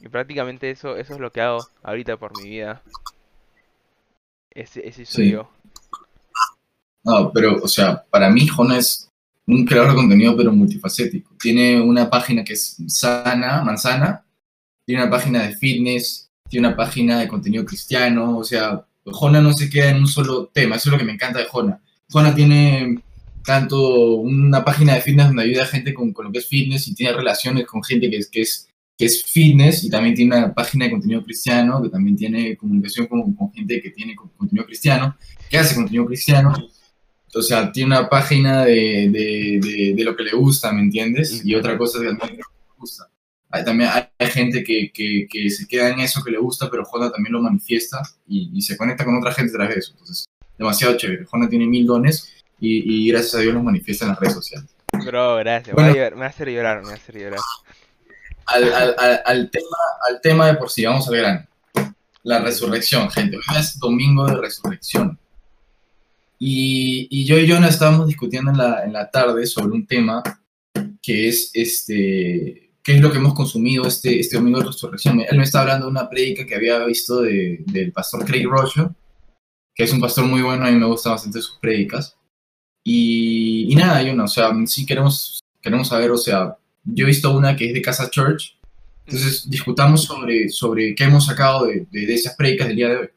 y 0.00 0.08
prácticamente 0.08 0.70
eso, 0.70 0.96
eso 0.96 1.14
es 1.14 1.20
lo 1.20 1.32
que 1.32 1.40
hago 1.42 1.70
ahorita 1.82 2.16
por 2.18 2.36
mi 2.36 2.48
vida. 2.50 2.82
Ese, 4.50 4.86
ese 4.86 5.04
soy 5.06 5.24
Sí. 5.24 5.30
yo. 5.30 5.50
No, 7.04 7.32
pero, 7.32 7.56
o 7.62 7.68
sea, 7.68 8.04
para 8.10 8.30
mí 8.30 8.46
Jona 8.46 8.78
es 8.78 9.08
un 9.46 9.64
creador 9.64 9.90
de 9.90 9.96
contenido, 9.96 10.36
pero 10.36 10.52
multifacético. 10.52 11.34
Tiene 11.38 11.80
una 11.80 12.10
página 12.10 12.44
que 12.44 12.52
es 12.54 12.76
Sana, 12.88 13.62
Manzana, 13.64 14.24
tiene 14.86 15.02
una 15.02 15.10
página 15.10 15.42
de 15.44 15.56
fitness, 15.56 16.30
tiene 16.48 16.68
una 16.68 16.76
página 16.76 17.20
de 17.20 17.28
contenido 17.28 17.64
cristiano, 17.64 18.38
o 18.38 18.44
sea, 18.44 18.86
Jona 19.12 19.40
no 19.40 19.52
se 19.52 19.70
queda 19.70 19.90
en 19.90 19.98
un 19.98 20.06
solo 20.06 20.50
tema, 20.52 20.76
eso 20.76 20.88
es 20.88 20.92
lo 20.92 20.98
que 20.98 21.04
me 21.04 21.12
encanta 21.12 21.38
de 21.38 21.46
Jona. 21.46 21.80
Jona 22.08 22.34
tiene 22.34 23.02
tanto 23.44 24.16
una 24.16 24.64
página 24.64 24.94
de 24.94 25.00
fitness 25.00 25.26
donde 25.28 25.42
ayuda 25.42 25.62
a 25.62 25.66
gente 25.66 25.94
con, 25.94 26.12
con 26.12 26.26
lo 26.26 26.32
que 26.32 26.38
es 26.38 26.46
fitness 26.46 26.88
y 26.88 26.94
tiene 26.94 27.12
relaciones 27.12 27.66
con 27.66 27.82
gente 27.82 28.10
que 28.10 28.16
es, 28.18 28.28
que 28.28 28.42
es, 28.42 28.68
que 28.96 29.06
es 29.06 29.24
fitness 29.24 29.84
y 29.84 29.90
también 29.90 30.14
tiene 30.14 30.36
una 30.36 30.52
página 30.52 30.84
de 30.84 30.90
contenido 30.90 31.22
cristiano 31.22 31.82
que 31.82 31.88
también 31.88 32.16
tiene 32.16 32.56
comunicación 32.56 33.06
con, 33.06 33.34
con 33.34 33.52
gente 33.52 33.80
que 33.80 33.90
tiene 33.90 34.14
contenido 34.14 34.66
cristiano, 34.66 35.16
que 35.48 35.58
hace 35.58 35.74
contenido 35.74 36.06
cristiano. 36.06 36.52
O 37.32 37.42
sea, 37.42 37.70
tiene 37.70 37.96
una 37.96 38.08
página 38.08 38.64
de, 38.64 39.08
de, 39.10 39.60
de, 39.62 39.94
de 39.96 40.04
lo 40.04 40.16
que 40.16 40.24
le 40.24 40.32
gusta, 40.32 40.72
¿me 40.72 40.82
entiendes? 40.82 41.42
Y 41.44 41.54
otra 41.54 41.78
cosa 41.78 42.00
que 42.00 42.06
también 42.06 42.38
le 42.38 42.42
gusta. 42.76 43.09
Hay, 43.50 43.64
también 43.64 43.90
hay 44.18 44.26
gente 44.28 44.62
que, 44.62 44.90
que, 44.94 45.26
que, 45.28 45.50
se 45.50 45.66
queda 45.66 45.88
en 45.90 46.00
eso 46.00 46.22
que 46.22 46.30
le 46.30 46.38
gusta, 46.38 46.70
pero 46.70 46.84
Jona 46.84 47.10
también 47.10 47.32
lo 47.32 47.42
manifiesta 47.42 48.00
y, 48.28 48.50
y 48.54 48.62
se 48.62 48.76
conecta 48.76 49.04
con 49.04 49.16
otra 49.16 49.32
gente 49.32 49.52
a 49.52 49.56
través 49.56 49.74
de 49.74 49.80
eso. 49.80 49.92
Entonces, 49.92 50.24
demasiado 50.56 50.96
chévere. 50.96 51.24
Jona 51.24 51.48
tiene 51.48 51.66
mil 51.66 51.86
dones 51.86 52.32
y, 52.60 53.06
y 53.06 53.10
gracias 53.10 53.34
a 53.34 53.38
Dios 53.38 53.54
los 53.54 53.64
manifiesta 53.64 54.04
en 54.04 54.10
las 54.10 54.20
redes 54.20 54.34
sociales. 54.34 54.68
Bro, 55.04 55.36
gracias. 55.36 55.74
Bueno. 55.74 55.92
Llorar- 55.94 56.14
me 56.14 56.20
va 56.20 56.26
a 56.26 56.28
hacer 56.28 56.48
llorar, 56.50 56.80
me 56.82 56.86
va 56.86 56.92
a 56.92 56.96
hacer 56.96 57.18
llorar. 57.18 57.40
Al, 58.46 58.72
al, 58.72 58.94
al, 58.98 59.22
al 59.24 59.50
tema, 59.50 59.76
al 60.08 60.20
tema 60.20 60.46
de 60.46 60.54
por 60.54 60.70
sí, 60.70 60.84
vamos 60.84 61.08
al 61.08 61.16
grano. 61.16 61.46
La 62.22 62.40
resurrección, 62.40 63.10
gente. 63.10 63.36
Hoy 63.36 63.56
es 63.58 63.78
domingo 63.78 64.26
de 64.26 64.36
resurrección. 64.36 65.18
Y, 66.38 67.06
y 67.10 67.24
yo 67.26 67.38
y 67.38 67.50
Jonah 67.50 67.68
estábamos 67.68 68.06
discutiendo 68.06 68.50
en 68.50 68.58
la, 68.58 68.84
en 68.84 68.92
la 68.92 69.10
tarde 69.10 69.46
sobre 69.46 69.72
un 69.72 69.86
tema 69.86 70.22
que 71.02 71.28
es 71.28 71.50
este 71.54 72.69
qué 72.82 72.96
es 72.96 73.00
lo 73.00 73.10
que 73.10 73.18
hemos 73.18 73.34
consumido 73.34 73.86
este, 73.86 74.20
este 74.20 74.36
domingo 74.36 74.60
de 74.60 74.66
resurrección. 74.66 75.20
Él 75.20 75.36
me 75.36 75.44
está 75.44 75.60
hablando 75.60 75.86
de 75.86 75.92
una 75.92 76.08
prédica 76.08 76.46
que 76.46 76.54
había 76.54 76.84
visto 76.84 77.22
de, 77.22 77.62
del 77.66 77.92
pastor 77.92 78.24
Craig 78.24 78.46
Rocha, 78.46 78.90
que 79.74 79.84
es 79.84 79.92
un 79.92 80.00
pastor 80.00 80.24
muy 80.24 80.42
bueno, 80.42 80.64
a 80.66 80.70
mí 80.70 80.76
me 80.76 80.86
gustan 80.86 81.12
bastante 81.12 81.40
sus 81.40 81.58
prédicas. 81.58 82.16
Y, 82.84 83.72
y 83.72 83.76
nada, 83.76 84.02
Jonah, 84.02 84.24
o 84.24 84.28
sea, 84.28 84.50
sí 84.66 84.86
queremos, 84.86 85.40
queremos 85.60 85.88
saber, 85.88 86.10
o 86.10 86.16
sea, 86.16 86.56
yo 86.84 87.04
he 87.04 87.08
visto 87.08 87.36
una 87.36 87.54
que 87.54 87.66
es 87.66 87.74
de 87.74 87.82
Casa 87.82 88.08
Church, 88.08 88.58
entonces 89.04 89.48
discutamos 89.48 90.04
sobre, 90.04 90.48
sobre 90.48 90.94
qué 90.94 91.04
hemos 91.04 91.26
sacado 91.26 91.66
de, 91.66 91.86
de, 91.90 92.06
de 92.06 92.14
esas 92.14 92.34
prédicas 92.36 92.68
del 92.68 92.76
día 92.76 92.88
de 92.88 92.96
hoy. 92.96 93.08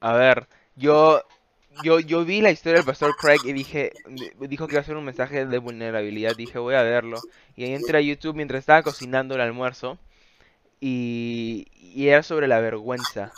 A 0.00 0.12
ver, 0.14 0.46
yo, 0.76 1.22
yo, 1.82 2.00
yo 2.00 2.24
vi 2.24 2.40
la 2.40 2.50
historia 2.50 2.76
del 2.78 2.86
pastor 2.86 3.14
Craig 3.16 3.40
y 3.44 3.52
dije, 3.52 3.92
dijo 4.40 4.66
que 4.66 4.74
iba 4.74 4.80
a 4.80 4.84
ser 4.84 4.96
un 4.96 5.04
mensaje 5.04 5.46
de 5.46 5.58
vulnerabilidad. 5.58 6.36
Dije, 6.36 6.58
voy 6.58 6.74
a 6.74 6.82
verlo. 6.82 7.24
Y 7.56 7.64
ahí 7.64 7.74
entré 7.74 7.98
a 7.98 8.00
YouTube 8.00 8.36
mientras 8.36 8.60
estaba 8.60 8.82
cocinando 8.82 9.34
el 9.34 9.40
almuerzo 9.40 9.98
y, 10.80 11.66
y 11.74 12.08
era 12.08 12.22
sobre 12.22 12.48
la 12.48 12.60
vergüenza. 12.60 13.34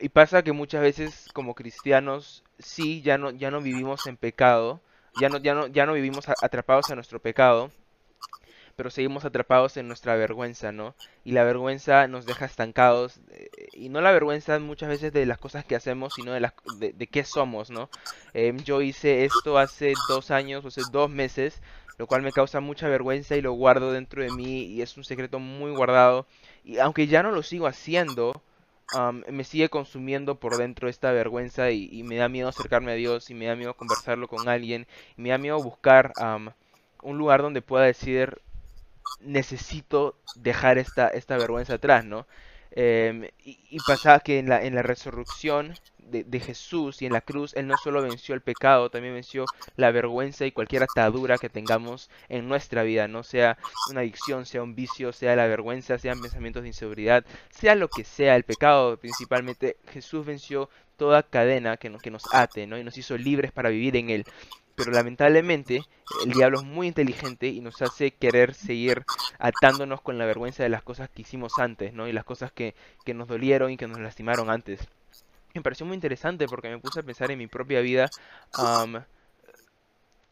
Y 0.00 0.10
pasa 0.10 0.42
que 0.42 0.52
muchas 0.52 0.82
veces 0.82 1.30
como 1.34 1.54
cristianos, 1.54 2.44
sí, 2.58 3.02
ya 3.02 3.18
no, 3.18 3.30
ya 3.32 3.50
no 3.50 3.62
vivimos 3.62 4.06
en 4.06 4.16
pecado, 4.16 4.80
ya 5.14 5.28
no, 5.30 5.38
ya 5.38 5.54
no, 5.54 5.66
ya 5.68 5.86
no 5.86 5.94
vivimos 5.94 6.28
a- 6.28 6.36
atrapados 6.40 6.90
en 6.90 6.96
nuestro 6.96 7.20
pecado, 7.20 7.72
pero 8.78 8.90
seguimos 8.90 9.24
atrapados 9.24 9.76
en 9.76 9.88
nuestra 9.88 10.14
vergüenza, 10.14 10.70
¿no? 10.70 10.94
Y 11.24 11.32
la 11.32 11.42
vergüenza 11.42 12.06
nos 12.06 12.26
deja 12.26 12.44
estancados, 12.44 13.18
eh, 13.32 13.48
y 13.72 13.88
no 13.88 14.00
la 14.00 14.12
vergüenza 14.12 14.56
muchas 14.60 14.88
veces 14.88 15.12
de 15.12 15.26
las 15.26 15.38
cosas 15.38 15.64
que 15.64 15.74
hacemos, 15.74 16.14
sino 16.14 16.30
de, 16.32 16.38
las, 16.38 16.52
de, 16.78 16.92
de 16.92 17.06
qué 17.08 17.24
somos, 17.24 17.70
¿no? 17.70 17.90
Em, 18.34 18.56
yo 18.58 18.80
hice 18.80 19.24
esto 19.24 19.58
hace 19.58 19.94
dos 20.08 20.30
años, 20.30 20.64
o 20.64 20.68
hace 20.68 20.82
dos 20.92 21.10
meses, 21.10 21.60
lo 21.98 22.06
cual 22.06 22.22
me 22.22 22.30
causa 22.30 22.60
mucha 22.60 22.86
vergüenza 22.86 23.34
y 23.34 23.40
lo 23.40 23.52
guardo 23.52 23.90
dentro 23.90 24.22
de 24.22 24.30
mí 24.30 24.66
y 24.66 24.80
es 24.80 24.96
un 24.96 25.02
secreto 25.02 25.40
muy 25.40 25.72
guardado. 25.72 26.28
Y 26.62 26.78
aunque 26.78 27.08
ya 27.08 27.24
no 27.24 27.32
lo 27.32 27.42
sigo 27.42 27.66
haciendo, 27.66 28.42
am, 28.94 29.24
me 29.28 29.42
sigue 29.42 29.70
consumiendo 29.70 30.36
por 30.38 30.56
dentro 30.56 30.88
esta 30.88 31.10
vergüenza 31.10 31.72
y, 31.72 31.88
y 31.90 32.04
me 32.04 32.14
da 32.14 32.28
miedo 32.28 32.48
acercarme 32.48 32.92
a 32.92 32.94
Dios 32.94 33.28
y 33.30 33.34
me 33.34 33.46
da 33.46 33.56
miedo 33.56 33.74
conversarlo 33.74 34.28
con 34.28 34.48
alguien 34.48 34.86
y 35.16 35.22
me 35.22 35.30
da 35.30 35.38
miedo 35.38 35.60
buscar 35.60 36.12
am, 36.16 36.52
un 37.02 37.18
lugar 37.18 37.42
donde 37.42 37.60
pueda 37.60 37.84
decir 37.84 38.40
necesito 39.20 40.16
dejar 40.36 40.78
esta, 40.78 41.08
esta 41.08 41.36
vergüenza 41.36 41.74
atrás, 41.74 42.04
¿no? 42.04 42.26
Em, 42.70 43.24
y, 43.44 43.58
y 43.70 43.78
pasa 43.86 44.20
que 44.20 44.38
en 44.38 44.48
la, 44.48 44.62
en 44.62 44.74
la 44.74 44.82
resurrección 44.82 45.74
de, 45.98 46.24
de 46.24 46.40
Jesús 46.40 47.02
y 47.02 47.06
en 47.06 47.12
la 47.12 47.20
cruz, 47.20 47.54
Él 47.54 47.66
no 47.66 47.76
solo 47.82 48.02
venció 48.02 48.34
el 48.34 48.40
pecado, 48.40 48.90
también 48.90 49.14
venció 49.14 49.44
la 49.76 49.90
vergüenza 49.90 50.46
y 50.46 50.52
cualquier 50.52 50.82
atadura 50.82 51.38
que 51.38 51.48
tengamos 51.48 52.10
en 52.28 52.48
nuestra 52.48 52.82
vida, 52.82 53.08
no 53.08 53.22
sea 53.22 53.58
una 53.90 54.00
adicción, 54.00 54.46
sea 54.46 54.62
un 54.62 54.74
vicio, 54.74 55.12
sea 55.12 55.36
la 55.36 55.46
vergüenza, 55.46 55.98
sean 55.98 56.20
pensamientos 56.20 56.62
de 56.62 56.68
inseguridad, 56.68 57.24
sea 57.50 57.74
lo 57.74 57.88
que 57.88 58.04
sea, 58.04 58.36
el 58.36 58.44
pecado 58.44 58.96
principalmente, 58.98 59.76
Jesús 59.88 60.26
venció 60.26 60.68
toda 60.96 61.22
cadena 61.22 61.76
que 61.76 61.90
nos, 61.90 62.02
que 62.02 62.10
nos 62.10 62.24
ate, 62.32 62.66
¿no? 62.66 62.78
Y 62.78 62.84
nos 62.84 62.98
hizo 62.98 63.16
libres 63.16 63.52
para 63.52 63.70
vivir 63.70 63.96
en 63.96 64.10
él. 64.10 64.24
Pero 64.78 64.92
lamentablemente 64.92 65.82
el 66.24 66.30
diablo 66.30 66.60
es 66.60 66.64
muy 66.64 66.86
inteligente 66.86 67.48
y 67.48 67.60
nos 67.60 67.82
hace 67.82 68.12
querer 68.12 68.54
seguir 68.54 69.04
atándonos 69.40 70.00
con 70.02 70.18
la 70.18 70.24
vergüenza 70.24 70.62
de 70.62 70.68
las 70.68 70.84
cosas 70.84 71.10
que 71.10 71.22
hicimos 71.22 71.58
antes, 71.58 71.92
¿no? 71.92 72.06
Y 72.06 72.12
las 72.12 72.24
cosas 72.24 72.52
que, 72.52 72.76
que 73.04 73.12
nos 73.12 73.26
dolieron 73.26 73.72
y 73.72 73.76
que 73.76 73.88
nos 73.88 73.98
lastimaron 73.98 74.50
antes. 74.50 74.78
Me 75.52 75.62
pareció 75.62 75.84
muy 75.84 75.96
interesante 75.96 76.46
porque 76.46 76.68
me 76.68 76.78
puse 76.78 77.00
a 77.00 77.02
pensar 77.02 77.28
en 77.32 77.38
mi 77.38 77.48
propia 77.48 77.80
vida. 77.80 78.08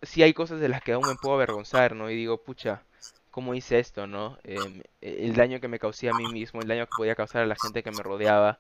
si 0.03 0.23
hay 0.23 0.33
cosas 0.33 0.61
de 0.61 0.69
las 0.69 0.81
que 0.81 0.93
aún 0.93 1.09
me 1.09 1.17
puedo 1.17 1.35
avergonzar, 1.35 1.97
¿no? 1.97 2.09
Y 2.09 2.15
digo, 2.15 2.41
pucha, 2.41 2.85
¿cómo 3.33 3.53
hice 3.53 3.81
esto, 3.81 4.07
no? 4.07 4.39
Em, 4.45 4.81
el 5.01 5.35
daño 5.35 5.59
que 5.59 5.67
me 5.67 5.81
causé 5.81 6.09
a 6.09 6.13
mí 6.13 6.33
mismo, 6.33 6.61
el 6.61 6.69
daño 6.69 6.87
que 6.87 6.97
podía 6.97 7.17
causar 7.17 7.43
a 7.43 7.47
la 7.47 7.57
gente 7.61 7.83
que 7.83 7.91
me 7.91 8.05
rodeaba. 8.05 8.59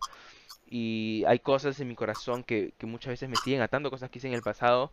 Y 0.68 1.22
hay 1.28 1.38
cosas 1.38 1.78
en 1.78 1.86
mi 1.86 1.94
corazón 1.94 2.42
que, 2.42 2.72
que 2.76 2.86
muchas 2.86 3.10
veces 3.10 3.28
me 3.28 3.36
siguen 3.36 3.62
atando, 3.62 3.88
cosas 3.88 4.10
que 4.10 4.18
hice 4.18 4.26
en 4.26 4.34
el 4.34 4.42
pasado 4.42 4.90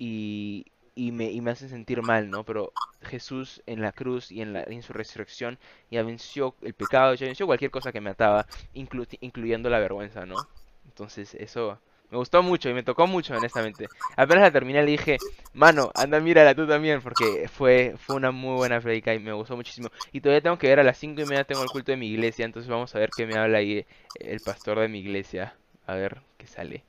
y, 0.00 0.66
y, 0.96 1.12
me, 1.12 1.30
y 1.30 1.42
me 1.42 1.52
hacen 1.52 1.68
sentir 1.68 2.02
mal, 2.02 2.30
¿no? 2.30 2.44
Pero 2.44 2.72
Jesús 3.02 3.62
en 3.66 3.82
la 3.82 3.92
cruz 3.92 4.32
y 4.32 4.42
en, 4.42 4.54
la, 4.54 4.62
en 4.64 4.82
su 4.82 4.94
resurrección 4.94 5.58
ya 5.90 6.02
venció 6.02 6.56
el 6.62 6.74
pecado, 6.74 7.14
ya 7.14 7.26
venció 7.26 7.46
cualquier 7.46 7.70
cosa 7.70 7.92
que 7.92 8.00
me 8.00 8.10
ataba, 8.10 8.46
incluyendo 8.74 9.70
la 9.70 9.78
vergüenza, 9.78 10.26
¿no? 10.26 10.46
Entonces 10.86 11.34
eso 11.34 11.78
me 12.10 12.18
gustó 12.18 12.42
mucho 12.42 12.68
y 12.70 12.74
me 12.74 12.82
tocó 12.82 13.06
mucho, 13.06 13.36
honestamente. 13.36 13.90
Apenas 14.16 14.42
la 14.44 14.50
terminé 14.50 14.82
le 14.82 14.90
dije, 14.90 15.22
mano, 15.52 15.92
anda, 15.94 16.18
mírala 16.20 16.54
tú 16.54 16.66
también, 16.66 17.00
porque 17.02 17.48
fue, 17.48 17.94
fue 17.98 18.16
una 18.16 18.32
muy 18.32 18.56
buena 18.56 18.80
predica 18.80 19.14
y 19.14 19.20
me 19.20 19.32
gustó 19.32 19.56
muchísimo. 19.56 19.90
Y 20.12 20.20
todavía 20.20 20.40
tengo 20.42 20.58
que 20.58 20.68
ver 20.68 20.80
a 20.80 20.84
las 20.84 20.98
5 20.98 21.20
y 21.20 21.26
media 21.26 21.44
tengo 21.44 21.62
el 21.62 21.70
culto 21.70 21.92
de 21.92 21.96
mi 21.98 22.08
iglesia, 22.08 22.44
entonces 22.44 22.68
vamos 22.70 22.94
a 22.94 22.98
ver 22.98 23.12
qué 23.12 23.26
me 23.26 23.36
habla 23.36 23.58
ahí 23.58 23.86
el 24.14 24.40
pastor 24.40 24.80
de 24.80 24.88
mi 24.88 25.00
iglesia. 25.00 25.54
A 25.86 25.94
ver 25.94 26.20
qué 26.38 26.46
sale. 26.46 26.84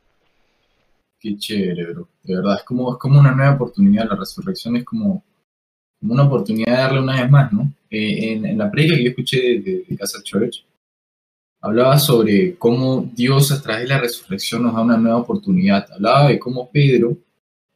Qué 1.22 1.38
chévere, 1.38 1.94
bro. 1.94 2.10
De 2.24 2.36
verdad, 2.36 2.56
es 2.58 2.64
como, 2.64 2.94
es 2.94 2.98
como 2.98 3.20
una 3.20 3.32
nueva 3.32 3.54
oportunidad. 3.54 4.10
La 4.10 4.16
resurrección 4.16 4.76
es 4.78 4.84
como, 4.84 5.24
una 6.02 6.24
oportunidad 6.24 6.72
de 6.76 6.82
darle 6.82 7.00
una 7.00 7.22
vez 7.22 7.30
más, 7.30 7.54
¿no? 7.54 7.72
Eh, 7.92 8.34
en, 8.34 8.58
la 8.58 8.72
predica 8.72 8.96
que 8.96 9.04
yo 9.04 9.10
escuché 9.12 9.38
de, 9.60 9.86
de 9.88 9.98
Casa 9.98 10.18
Church, 10.24 10.66
hablaba 11.62 12.00
sobre 12.00 12.56
cómo 12.56 13.08
Dios 13.14 13.52
a 13.52 13.62
través 13.62 13.84
de 13.84 13.90
la 13.90 14.00
resurrección 14.00 14.64
nos 14.64 14.74
da 14.74 14.82
una 14.82 14.98
nueva 14.98 15.20
oportunidad. 15.20 15.88
Hablaba 15.92 16.30
de 16.30 16.40
cómo 16.40 16.72
Pedro 16.72 17.16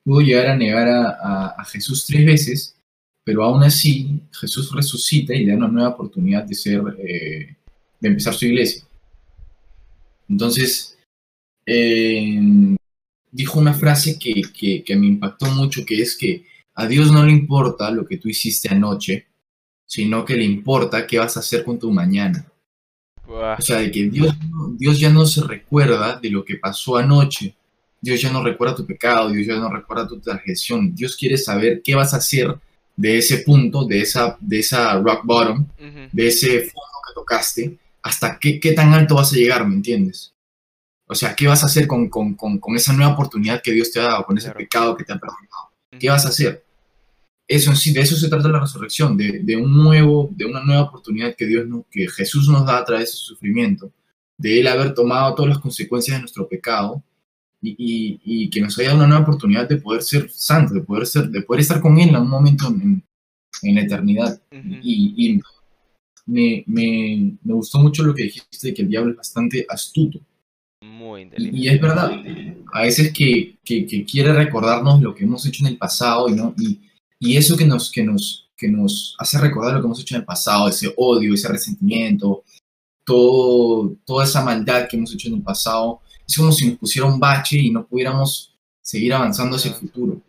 pudo 0.04 0.22
llegar 0.22 0.48
a 0.48 0.56
negar 0.56 0.88
a, 0.88 1.64
Jesús 1.66 2.04
tres 2.08 2.26
veces, 2.26 2.76
pero 3.24 3.44
aún 3.44 3.62
así 3.64 4.22
Jesús 4.32 4.72
resucita 4.74 5.36
y 5.36 5.46
le 5.46 5.52
da 5.52 5.58
una 5.58 5.68
nueva 5.68 5.90
oportunidad 5.90 6.46
de 6.46 6.56
ser, 6.56 6.82
eh, 6.98 7.56
de 8.00 8.08
empezar 8.08 8.34
su 8.34 8.46
iglesia. 8.46 8.84
Entonces, 10.28 10.98
eh, 11.68 12.76
dijo 13.36 13.60
una 13.60 13.74
frase 13.74 14.18
que, 14.18 14.84
que 14.84 14.96
me 14.96 15.08
impactó 15.08 15.48
mucho, 15.48 15.86
que 15.86 16.02
es 16.02 16.16
que 16.16 16.46
a 16.74 16.88
Dios 16.88 17.12
no 17.12 17.26
le 17.26 17.34
importa 17.34 17.92
lo 17.92 18.06
que 18.06 18.18
tú 18.18 18.30
hiciste 18.30 18.70
anoche, 18.70 19.28
sino 19.86 20.24
que 20.24 20.36
le 20.36 20.46
importa 20.46 21.06
qué 21.06 21.20
vas 21.20 21.36
a 21.36 21.42
hacer 21.42 21.64
con 21.64 21.78
tu 21.78 21.92
mañana. 21.92 22.46
O 23.28 23.62
sea, 23.62 23.78
de 23.80 23.92
que 23.92 24.10
Dios, 24.10 24.34
Dios 24.78 25.00
ya 25.00 25.10
no 25.10 25.26
se 25.26 25.42
recuerda 25.42 26.20
de 26.20 26.30
lo 26.30 26.46
que 26.46 26.58
pasó 26.58 26.98
anoche. 26.98 27.56
Dios 28.00 28.22
ya 28.22 28.32
no 28.32 28.44
recuerda 28.44 28.76
tu 28.76 28.86
pecado, 28.86 29.30
Dios 29.32 29.48
ya 29.48 29.56
no 29.56 29.70
recuerda 29.70 30.08
tu 30.08 30.20
transgresión. 30.20 30.94
Dios 30.94 31.16
quiere 31.16 31.38
saber 31.38 31.82
qué 31.84 31.96
vas 31.96 32.14
a 32.14 32.18
hacer 32.18 32.56
de 32.96 33.18
ese 33.18 33.40
punto, 33.40 33.86
de 33.86 34.02
esa, 34.02 34.38
de 34.40 34.60
esa 34.60 35.00
rock 35.00 35.26
bottom, 35.26 35.68
de 36.12 36.28
ese 36.28 36.60
fondo 36.60 36.98
que 37.08 37.14
tocaste, 37.14 37.78
hasta 38.02 38.38
qué, 38.40 38.60
qué, 38.60 38.74
tan 38.74 38.94
alto 38.94 39.16
vas 39.16 39.34
a 39.34 39.36
llegar, 39.36 39.68
¿me 39.68 39.76
entiendes? 39.76 40.35
O 41.08 41.16
sea, 41.16 41.36
¿qué 41.36 41.48
vas 41.48 41.64
a 41.64 41.68
hacer 41.68 41.88
con, 41.88 42.10
con, 42.10 42.34
con, 42.36 42.58
con 42.60 42.76
esa 42.76 42.94
nueva 42.94 43.14
oportunidad 43.14 43.62
que 43.62 43.72
Dios 43.72 43.92
te 43.92 44.00
ha 44.00 44.04
dado, 44.04 44.26
con 44.26 44.38
ese 44.38 44.52
pecado 44.52 44.96
que 44.96 45.04
te 45.04 45.14
ha 45.14 45.20
perdonado? 45.20 45.72
¿Qué 46.00 46.10
vas 46.10 46.26
a 46.26 46.30
hacer? 46.30 46.66
eso 47.48 47.76
sí, 47.76 47.94
de 47.94 48.02
eso 48.02 48.16
se 48.16 48.28
trata 48.28 48.50
la 48.50 48.60
resurrección, 48.60 49.16
de, 49.18 49.56
un 49.56 49.72
nuevo, 49.72 50.30
de 50.36 50.46
una 50.46 50.64
nueva 50.64 50.84
oportunidad 50.84 51.36
que 51.36 51.46
Dios 51.46 51.66
que 51.92 52.08
Jesús 52.08 52.50
nos 52.50 52.66
da 52.66 52.80
a 52.80 52.86
través 52.86 53.12
de 53.12 53.18
su 53.18 53.36
sufrimiento, 53.36 53.92
de 54.38 54.60
él 54.60 54.68
haber 54.68 54.94
tomado 54.94 55.36
todas 55.36 55.50
las 55.50 55.60
consecuencias 55.60 56.18
de 56.18 56.22
nuestro 56.22 56.48
pecado 56.48 57.04
y, 57.62 58.50
que 58.50 58.62
nos 58.62 58.78
haya 58.78 58.90
dado 58.90 59.00
una 59.00 59.08
nueva 59.08 59.24
oportunidad 59.24 59.68
de 59.68 59.78
poder 59.78 60.02
ser 60.02 60.30
santos, 60.32 60.74
de 60.74 60.82
poder 60.82 61.06
ser, 61.06 61.30
de 61.30 61.42
poder 61.42 61.62
estar 61.62 61.82
con 61.82 61.98
él 62.00 62.10
en 62.10 62.16
un 62.18 62.30
momento 62.30 62.68
en, 62.68 63.04
la 63.62 63.82
eternidad. 63.82 64.42
Y, 64.52 65.40
me, 66.26 67.38
gustó 67.44 67.80
mucho 67.80 68.04
lo 68.04 68.14
que 68.14 68.24
dijiste 68.24 68.68
de 68.68 68.74
que 68.74 68.82
el 68.82 68.90
diablo 68.90 69.12
es 69.12 69.18
bastante 69.18 69.66
astuto. 69.70 70.20
Muy 70.96 71.24
inteligente. 71.24 71.60
Y, 71.60 71.68
es 71.68 71.82
verdad, 71.82 72.12
a 72.74 72.82
veces 72.82 73.12
que, 73.14 73.58
quiere 73.64 74.34
recordarnos 74.34 75.02
lo 75.02 75.14
que 75.14 75.24
hemos 75.24 75.46
hecho 75.46 75.64
en 75.64 75.72
el 75.72 75.78
pasado 75.78 76.30
y 76.30 76.34
no 76.34 76.54
y 76.58 76.80
y 77.20 77.38
eso 77.38 77.56
que 77.56 77.66
nos, 77.66 77.92
que, 77.92 78.04
nos, 78.04 78.50
que 78.58 78.68
nos 78.68 79.16
hace 79.18 79.40
recordar 79.40 79.74
lo 79.74 79.82
que 79.82 79.86
hemos 79.86 80.02
hecho 80.02 80.16
en 80.16 80.22
el 80.22 80.26
pasado, 80.26 80.68
ese 80.68 80.94
odio, 80.98 81.34
ese 81.34 81.48
resentimiento, 81.48 82.44
todo, 83.06 83.96
toda 84.06 84.26
esa 84.26 84.44
maldad 84.44 84.88
que 84.88 84.98
hemos 84.98 85.14
hecho 85.14 85.30
en 85.30 85.36
el 85.36 85.42
pasado, 85.42 86.02
es 86.28 86.36
como 86.36 86.52
si 86.52 86.68
nos 86.68 86.78
pusiera 86.78 87.08
un 87.08 87.20
bache 87.20 87.58
y 87.58 87.70
no 87.70 87.86
pudiéramos 87.86 88.54
seguir 88.82 89.14
avanzando 89.14 89.56
hacia 89.56 89.72
el 89.72 89.78
futuro. 89.78 90.22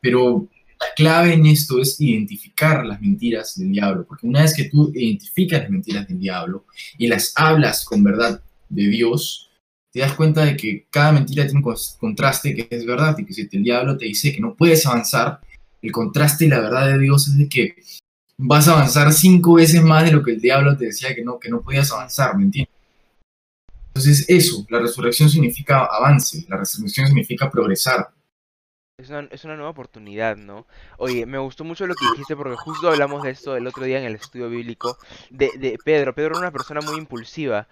Pero 0.00 0.48
la 0.80 0.86
clave 0.96 1.34
en 1.34 1.46
esto 1.46 1.80
es 1.80 2.00
identificar 2.00 2.84
las 2.84 3.00
mentiras 3.00 3.56
del 3.56 3.72
diablo, 3.72 4.04
porque 4.06 4.26
una 4.26 4.42
vez 4.42 4.54
que 4.54 4.64
tú 4.64 4.90
identificas 4.94 5.62
las 5.62 5.70
mentiras 5.70 6.08
del 6.08 6.18
diablo 6.18 6.64
y 6.98 7.06
las 7.06 7.32
hablas 7.36 7.84
con 7.84 8.02
verdad 8.02 8.42
de 8.68 8.88
Dios, 8.88 9.50
te 9.92 10.00
das 10.00 10.14
cuenta 10.14 10.44
de 10.44 10.56
que 10.56 10.86
cada 10.90 11.12
mentira 11.12 11.44
tiene 11.44 11.60
un 11.62 11.74
contraste 11.98 12.54
que 12.54 12.66
es 12.70 12.86
verdad 12.86 13.16
y 13.18 13.26
que 13.26 13.34
si 13.34 13.48
el 13.52 13.62
diablo 13.62 13.98
te 13.98 14.06
dice 14.06 14.32
que 14.32 14.40
no 14.40 14.54
puedes 14.54 14.86
avanzar, 14.86 15.40
el 15.82 15.92
contraste 15.92 16.46
y 16.46 16.48
la 16.48 16.60
verdad 16.60 16.86
de 16.86 16.98
Dios 16.98 17.28
es 17.28 17.36
de 17.36 17.48
que 17.48 17.76
vas 18.38 18.68
a 18.68 18.72
avanzar 18.72 19.12
cinco 19.12 19.54
veces 19.54 19.82
más 19.82 20.04
de 20.04 20.12
lo 20.12 20.22
que 20.22 20.32
el 20.32 20.40
diablo 20.40 20.76
te 20.76 20.86
decía 20.86 21.14
que 21.14 21.22
no, 21.22 21.38
que 21.38 21.50
no 21.50 21.60
podías 21.60 21.92
avanzar, 21.92 22.36
¿me 22.36 22.44
entiendes? 22.44 22.72
Entonces 23.88 24.24
eso, 24.28 24.64
la 24.70 24.78
resurrección 24.78 25.28
significa 25.28 25.84
avance, 25.84 26.46
la 26.48 26.56
resurrección 26.56 27.06
significa 27.06 27.50
progresar. 27.50 28.08
Es 29.02 29.10
una, 29.10 29.28
es 29.30 29.44
una, 29.44 29.56
nueva 29.56 29.70
oportunidad, 29.70 30.36
¿no? 30.36 30.66
Oye, 30.96 31.26
me 31.26 31.38
gustó 31.38 31.64
mucho 31.64 31.86
lo 31.86 31.94
que 31.94 32.06
dijiste 32.12 32.36
porque 32.36 32.56
justo 32.56 32.88
hablamos 32.88 33.22
de 33.22 33.30
esto 33.30 33.56
el 33.56 33.66
otro 33.66 33.84
día 33.84 33.98
en 33.98 34.04
el 34.04 34.14
estudio 34.14 34.48
bíblico 34.48 34.96
de, 35.30 35.50
de 35.58 35.76
Pedro. 35.84 36.14
Pedro 36.14 36.30
era 36.30 36.38
una 36.38 36.50
persona 36.52 36.80
muy 36.80 36.96
impulsiva, 36.98 37.66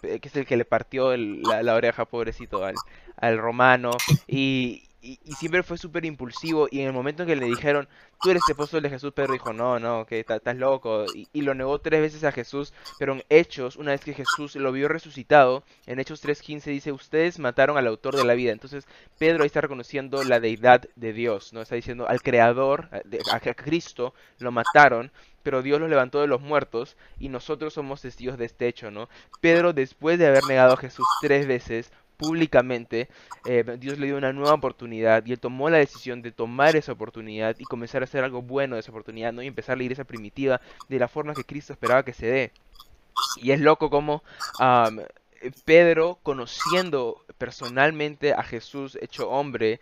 que 0.00 0.20
es 0.22 0.36
el 0.36 0.46
que 0.46 0.56
le 0.56 0.64
partió 0.64 1.16
la, 1.16 1.62
la, 1.62 1.74
oreja, 1.74 2.04
pobrecito, 2.04 2.64
al, 2.64 2.74
al 3.16 3.38
romano. 3.38 3.90
Y, 4.28 4.84
y, 5.02 5.18
siempre 5.34 5.64
fue 5.64 5.76
súper 5.78 6.04
impulsivo 6.04 6.68
y 6.70 6.80
en 6.80 6.86
el 6.86 6.92
momento 6.92 7.22
en 7.22 7.28
que 7.28 7.36
le 7.36 7.46
dijeron, 7.46 7.88
tú 8.20 8.30
eres 8.30 8.42
apóstol 8.48 8.82
de 8.82 8.90
Jesús, 8.90 9.12
Pedro 9.12 9.32
dijo, 9.32 9.52
no, 9.52 9.80
no, 9.80 10.06
que 10.06 10.20
estás 10.20 10.56
loco. 10.56 11.04
Y, 11.32 11.42
lo 11.42 11.54
negó 11.54 11.80
tres 11.80 12.00
veces 12.00 12.22
a 12.22 12.30
Jesús, 12.30 12.72
pero 13.00 13.14
en 13.14 13.24
Hechos, 13.28 13.76
una 13.76 13.90
vez 13.90 14.02
que 14.02 14.14
Jesús 14.14 14.54
lo 14.54 14.70
vio 14.70 14.86
resucitado, 14.86 15.64
en 15.86 15.98
Hechos 15.98 16.24
3.15 16.24 16.64
dice, 16.66 16.92
ustedes 16.92 17.40
mataron 17.40 17.76
al 17.76 17.88
autor 17.88 18.14
de 18.14 18.24
la 18.24 18.34
vida. 18.34 18.52
Entonces 18.52 18.86
Pedro 19.18 19.42
ahí 19.42 19.48
está 19.48 19.60
reconociendo 19.60 20.22
la 20.22 20.38
deidad 20.38 20.88
de 20.94 21.12
Dios, 21.12 21.52
¿no? 21.52 21.62
Está 21.62 21.74
diciendo 21.74 22.08
al 22.08 22.22
Creador, 22.22 22.88
a, 22.92 23.54
Cristo, 23.54 24.14
lo 24.38 24.52
mataron, 24.52 25.10
pero 25.42 25.62
Dios 25.62 25.80
los 25.80 25.90
levantó 25.90 26.20
de 26.20 26.28
los 26.28 26.40
muertos 26.40 26.96
y 27.18 27.28
nosotros 27.28 27.74
somos 27.74 28.02
testigos 28.02 28.38
de 28.38 28.44
este 28.44 28.68
hecho, 28.68 28.92
¿no? 28.92 29.08
Pedro, 29.40 29.72
después 29.72 30.18
de 30.20 30.28
haber 30.28 30.44
negado 30.44 30.74
a 30.74 30.76
Jesús 30.76 31.06
tres 31.20 31.48
veces, 31.48 31.90
públicamente, 32.22 33.08
eh, 33.46 33.64
Dios 33.78 33.98
le 33.98 34.06
dio 34.06 34.16
una 34.16 34.32
nueva 34.32 34.54
oportunidad 34.54 35.26
y 35.26 35.32
él 35.32 35.40
tomó 35.40 35.68
la 35.68 35.78
decisión 35.78 36.22
de 36.22 36.30
tomar 36.30 36.76
esa 36.76 36.92
oportunidad 36.92 37.56
y 37.58 37.64
comenzar 37.64 38.02
a 38.02 38.04
hacer 38.04 38.22
algo 38.22 38.42
bueno 38.42 38.76
de 38.76 38.80
esa 38.80 38.92
oportunidad, 38.92 39.32
¿no? 39.32 39.42
Y 39.42 39.48
empezar 39.48 39.76
la 39.76 39.82
iglesia 39.82 40.04
primitiva 40.04 40.60
de 40.88 40.98
la 40.98 41.08
forma 41.08 41.34
que 41.34 41.44
Cristo 41.44 41.72
esperaba 41.72 42.04
que 42.04 42.12
se 42.12 42.26
dé. 42.26 42.52
Y 43.36 43.50
es 43.50 43.60
loco 43.60 43.90
como 43.90 44.22
Pedro, 45.64 46.18
conociendo 46.22 47.24
personalmente 47.38 48.32
a 48.32 48.42
Jesús 48.42 48.96
hecho 49.00 49.28
hombre, 49.28 49.80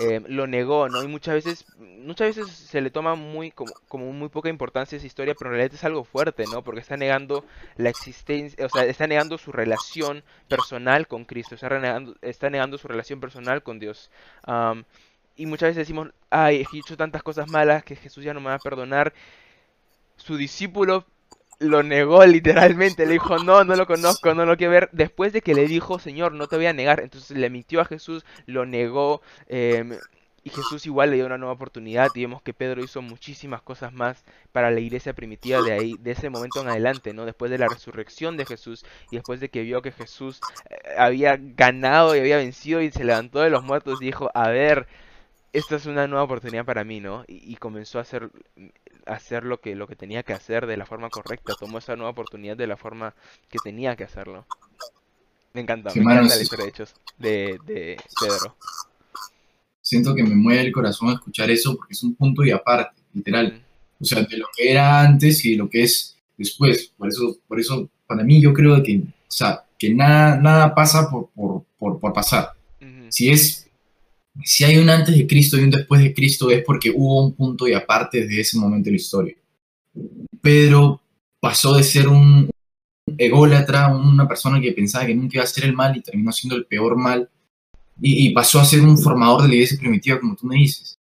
Em, 0.00 0.24
lo 0.28 0.46
negó, 0.46 0.88
¿no? 0.88 1.02
Y 1.02 1.08
muchas 1.08 1.34
veces, 1.34 1.66
muchas 1.78 2.36
veces 2.36 2.54
se 2.54 2.80
le 2.80 2.90
toma 2.90 3.16
muy 3.16 3.50
como, 3.50 4.12
muy 4.12 4.28
poca 4.28 4.48
importancia 4.48 4.96
esa 4.96 5.06
historia, 5.06 5.34
pero 5.36 5.50
en 5.50 5.56
realidad 5.56 5.74
es 5.74 5.82
algo 5.84 6.04
fuerte, 6.04 6.44
¿no? 6.52 6.62
Porque 6.62 6.80
está 6.80 6.96
negando 6.96 7.44
la 7.76 7.90
existencia, 7.90 8.64
o 8.64 8.68
sea, 8.68 8.84
está 8.84 9.06
negando 9.08 9.38
su 9.38 9.50
relación 9.50 10.22
personal 10.46 11.08
con 11.08 11.24
Cristo, 11.24 11.56
está 11.56 11.68
negando, 11.80 12.16
está 12.22 12.48
negando 12.48 12.78
su 12.78 12.86
relación 12.86 13.20
personal 13.20 13.62
con 13.62 13.78
Dios. 13.80 14.10
y 15.36 15.46
muchas 15.46 15.68
veces 15.70 15.78
decimos, 15.86 16.10
ay, 16.30 16.64
he 16.72 16.78
hecho 16.78 16.96
tantas 16.96 17.22
cosas 17.22 17.48
malas 17.50 17.84
que 17.84 17.96
Jesús 17.96 18.24
ya 18.24 18.34
no 18.34 18.40
me 18.40 18.48
va 18.48 18.54
a 18.54 18.58
perdonar. 18.58 19.12
Su 20.16 20.36
discípulo 20.36 21.06
lo 21.58 21.82
negó 21.82 22.24
literalmente, 22.26 23.06
le 23.06 23.12
dijo, 23.12 23.38
no, 23.38 23.64
no 23.64 23.76
lo 23.76 23.86
conozco, 23.86 24.34
no 24.34 24.46
lo 24.46 24.56
quiero 24.56 24.72
ver, 24.72 24.88
después 24.92 25.32
de 25.32 25.42
que 25.42 25.54
le 25.54 25.66
dijo, 25.66 25.98
Señor, 25.98 26.32
no 26.32 26.46
te 26.46 26.56
voy 26.56 26.66
a 26.66 26.72
negar, 26.72 27.00
entonces 27.00 27.36
le 27.36 27.50
mintió 27.50 27.80
a 27.80 27.84
Jesús, 27.84 28.24
lo 28.46 28.64
negó, 28.66 29.22
em, 29.48 29.96
y 30.44 30.50
Jesús 30.50 30.86
igual 30.86 31.10
le 31.10 31.16
dio 31.16 31.26
una 31.26 31.36
nueva 31.36 31.52
oportunidad 31.52 32.08
y 32.14 32.22
vemos 32.22 32.40
que 32.42 32.54
Pedro 32.54 32.82
hizo 32.82 33.02
muchísimas 33.02 33.60
cosas 33.60 33.92
más 33.92 34.24
para 34.52 34.70
la 34.70 34.80
iglesia 34.80 35.12
primitiva 35.12 35.60
de 35.60 35.72
ahí, 35.72 35.96
de 35.98 36.12
ese 36.12 36.30
momento 36.30 36.62
en 36.62 36.68
adelante, 36.68 37.12
¿no? 37.12 37.26
Después 37.26 37.50
de 37.50 37.58
la 37.58 37.68
resurrección 37.68 38.36
de 38.36 38.46
Jesús 38.46 38.84
y 39.10 39.16
después 39.16 39.40
de 39.40 39.50
que 39.50 39.62
vio 39.62 39.82
que 39.82 39.92
Jesús 39.92 40.40
eh, 40.70 40.76
había 40.96 41.36
ganado 41.38 42.16
y 42.16 42.20
había 42.20 42.38
vencido 42.38 42.80
y 42.80 42.90
se 42.90 43.04
levantó 43.04 43.40
de 43.40 43.50
los 43.50 43.64
muertos, 43.64 43.98
dijo, 43.98 44.30
a 44.32 44.48
ver, 44.48 44.86
esta 45.52 45.76
es 45.76 45.86
una 45.86 46.06
nueva 46.06 46.24
oportunidad 46.24 46.64
para 46.64 46.84
mí, 46.84 47.00
¿no? 47.00 47.24
Y, 47.26 47.56
comenzó 47.56 47.98
a 47.98 48.02
hacer, 48.02 48.30
hacer 49.08 49.44
lo, 49.44 49.60
que, 49.60 49.74
lo 49.74 49.86
que 49.86 49.96
tenía 49.96 50.22
que 50.22 50.32
hacer 50.32 50.66
de 50.66 50.76
la 50.76 50.86
forma 50.86 51.10
correcta, 51.10 51.54
tomó 51.58 51.78
esa 51.78 51.96
nueva 51.96 52.10
oportunidad 52.10 52.56
de 52.56 52.66
la 52.66 52.76
forma 52.76 53.14
que 53.48 53.58
tenía 53.62 53.96
que 53.96 54.04
hacerlo. 54.04 54.46
Me 55.54 55.62
encanta, 55.62 55.90
me 55.94 56.02
encanta 56.02 56.36
la 56.36 56.42
historia 56.42 56.64
de 56.66 56.70
hechos 56.70 56.94
de, 57.18 57.58
de 57.64 57.96
Pedro. 58.20 58.56
Siento 59.80 60.14
que 60.14 60.22
me 60.22 60.34
mueve 60.34 60.60
el 60.60 60.72
corazón 60.72 61.10
escuchar 61.10 61.50
eso 61.50 61.74
porque 61.74 61.94
es 61.94 62.02
un 62.02 62.14
punto 62.14 62.44
y 62.44 62.50
aparte, 62.50 63.00
literal. 63.14 63.62
O 64.00 64.04
sea, 64.04 64.22
de 64.22 64.36
lo 64.36 64.46
que 64.56 64.70
era 64.70 65.00
antes 65.00 65.44
y 65.44 65.52
de 65.52 65.56
lo 65.56 65.68
que 65.68 65.82
es 65.82 66.16
después. 66.36 66.92
Por 66.96 67.08
eso, 67.08 67.38
por 67.48 67.58
eso 67.58 67.88
para 68.06 68.22
mí 68.22 68.40
yo 68.40 68.52
creo 68.52 68.82
que, 68.82 68.98
o 68.98 69.30
sea, 69.30 69.64
que 69.78 69.94
nada, 69.94 70.36
nada 70.36 70.74
pasa 70.74 71.10
por, 71.10 71.30
por, 71.30 71.64
por, 71.78 71.98
por 71.98 72.12
pasar. 72.12 72.52
Si 73.08 73.30
es 73.30 73.67
si 74.44 74.64
hay 74.64 74.76
un 74.78 74.88
antes 74.88 75.16
de 75.16 75.26
Cristo 75.26 75.56
y 75.56 75.64
un 75.64 75.70
después 75.70 76.00
de 76.00 76.14
Cristo 76.14 76.50
es 76.50 76.62
porque 76.64 76.92
hubo 76.94 77.24
un 77.24 77.34
punto 77.34 77.66
y 77.66 77.74
aparte 77.74 78.26
de 78.26 78.40
ese 78.40 78.58
momento 78.58 78.86
de 78.86 78.92
la 78.92 78.96
historia. 78.96 79.34
Pedro 80.40 81.00
pasó 81.40 81.74
de 81.74 81.82
ser 81.82 82.08
un 82.08 82.48
ególatra, 83.16 83.88
una 83.88 84.28
persona 84.28 84.60
que 84.60 84.72
pensaba 84.72 85.06
que 85.06 85.14
nunca 85.14 85.36
iba 85.36 85.42
a 85.42 85.46
hacer 85.46 85.64
el 85.64 85.72
mal 85.72 85.96
y 85.96 86.02
terminó 86.02 86.30
siendo 86.32 86.56
el 86.56 86.66
peor 86.66 86.96
mal, 86.96 87.28
y, 88.00 88.30
pasó 88.30 88.60
a 88.60 88.64
ser 88.64 88.80
un 88.82 88.96
formador 88.96 89.42
de 89.42 89.48
la 89.48 89.54
iglesia 89.54 89.78
primitiva, 89.78 90.20
como 90.20 90.36
tú 90.36 90.46
me 90.46 90.54
dices. 90.54 90.96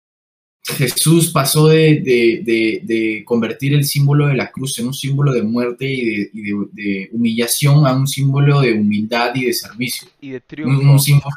Jesús 0.64 1.32
pasó 1.32 1.68
de, 1.68 2.02
de, 2.02 2.82
de, 2.84 3.24
convertir 3.26 3.74
el 3.74 3.84
símbolo 3.84 4.28
de 4.28 4.36
la 4.36 4.52
cruz 4.52 4.78
en 4.78 4.88
un 4.88 4.94
símbolo 4.94 5.34
de 5.34 5.42
muerte 5.42 5.86
y, 5.92 6.30
de, 6.72 7.10
humillación 7.12 7.88
a 7.88 7.94
un 7.94 8.08
símbolo 8.08 8.62
de 8.62 8.74
humildad 8.74 9.34
y 9.36 9.46
de 9.46 9.54
servicio. 9.54 10.08
Y 10.22 10.30
de 10.30 10.42
triunfo. 10.42 10.92
un 10.92 11.00
símbolo 11.00 11.36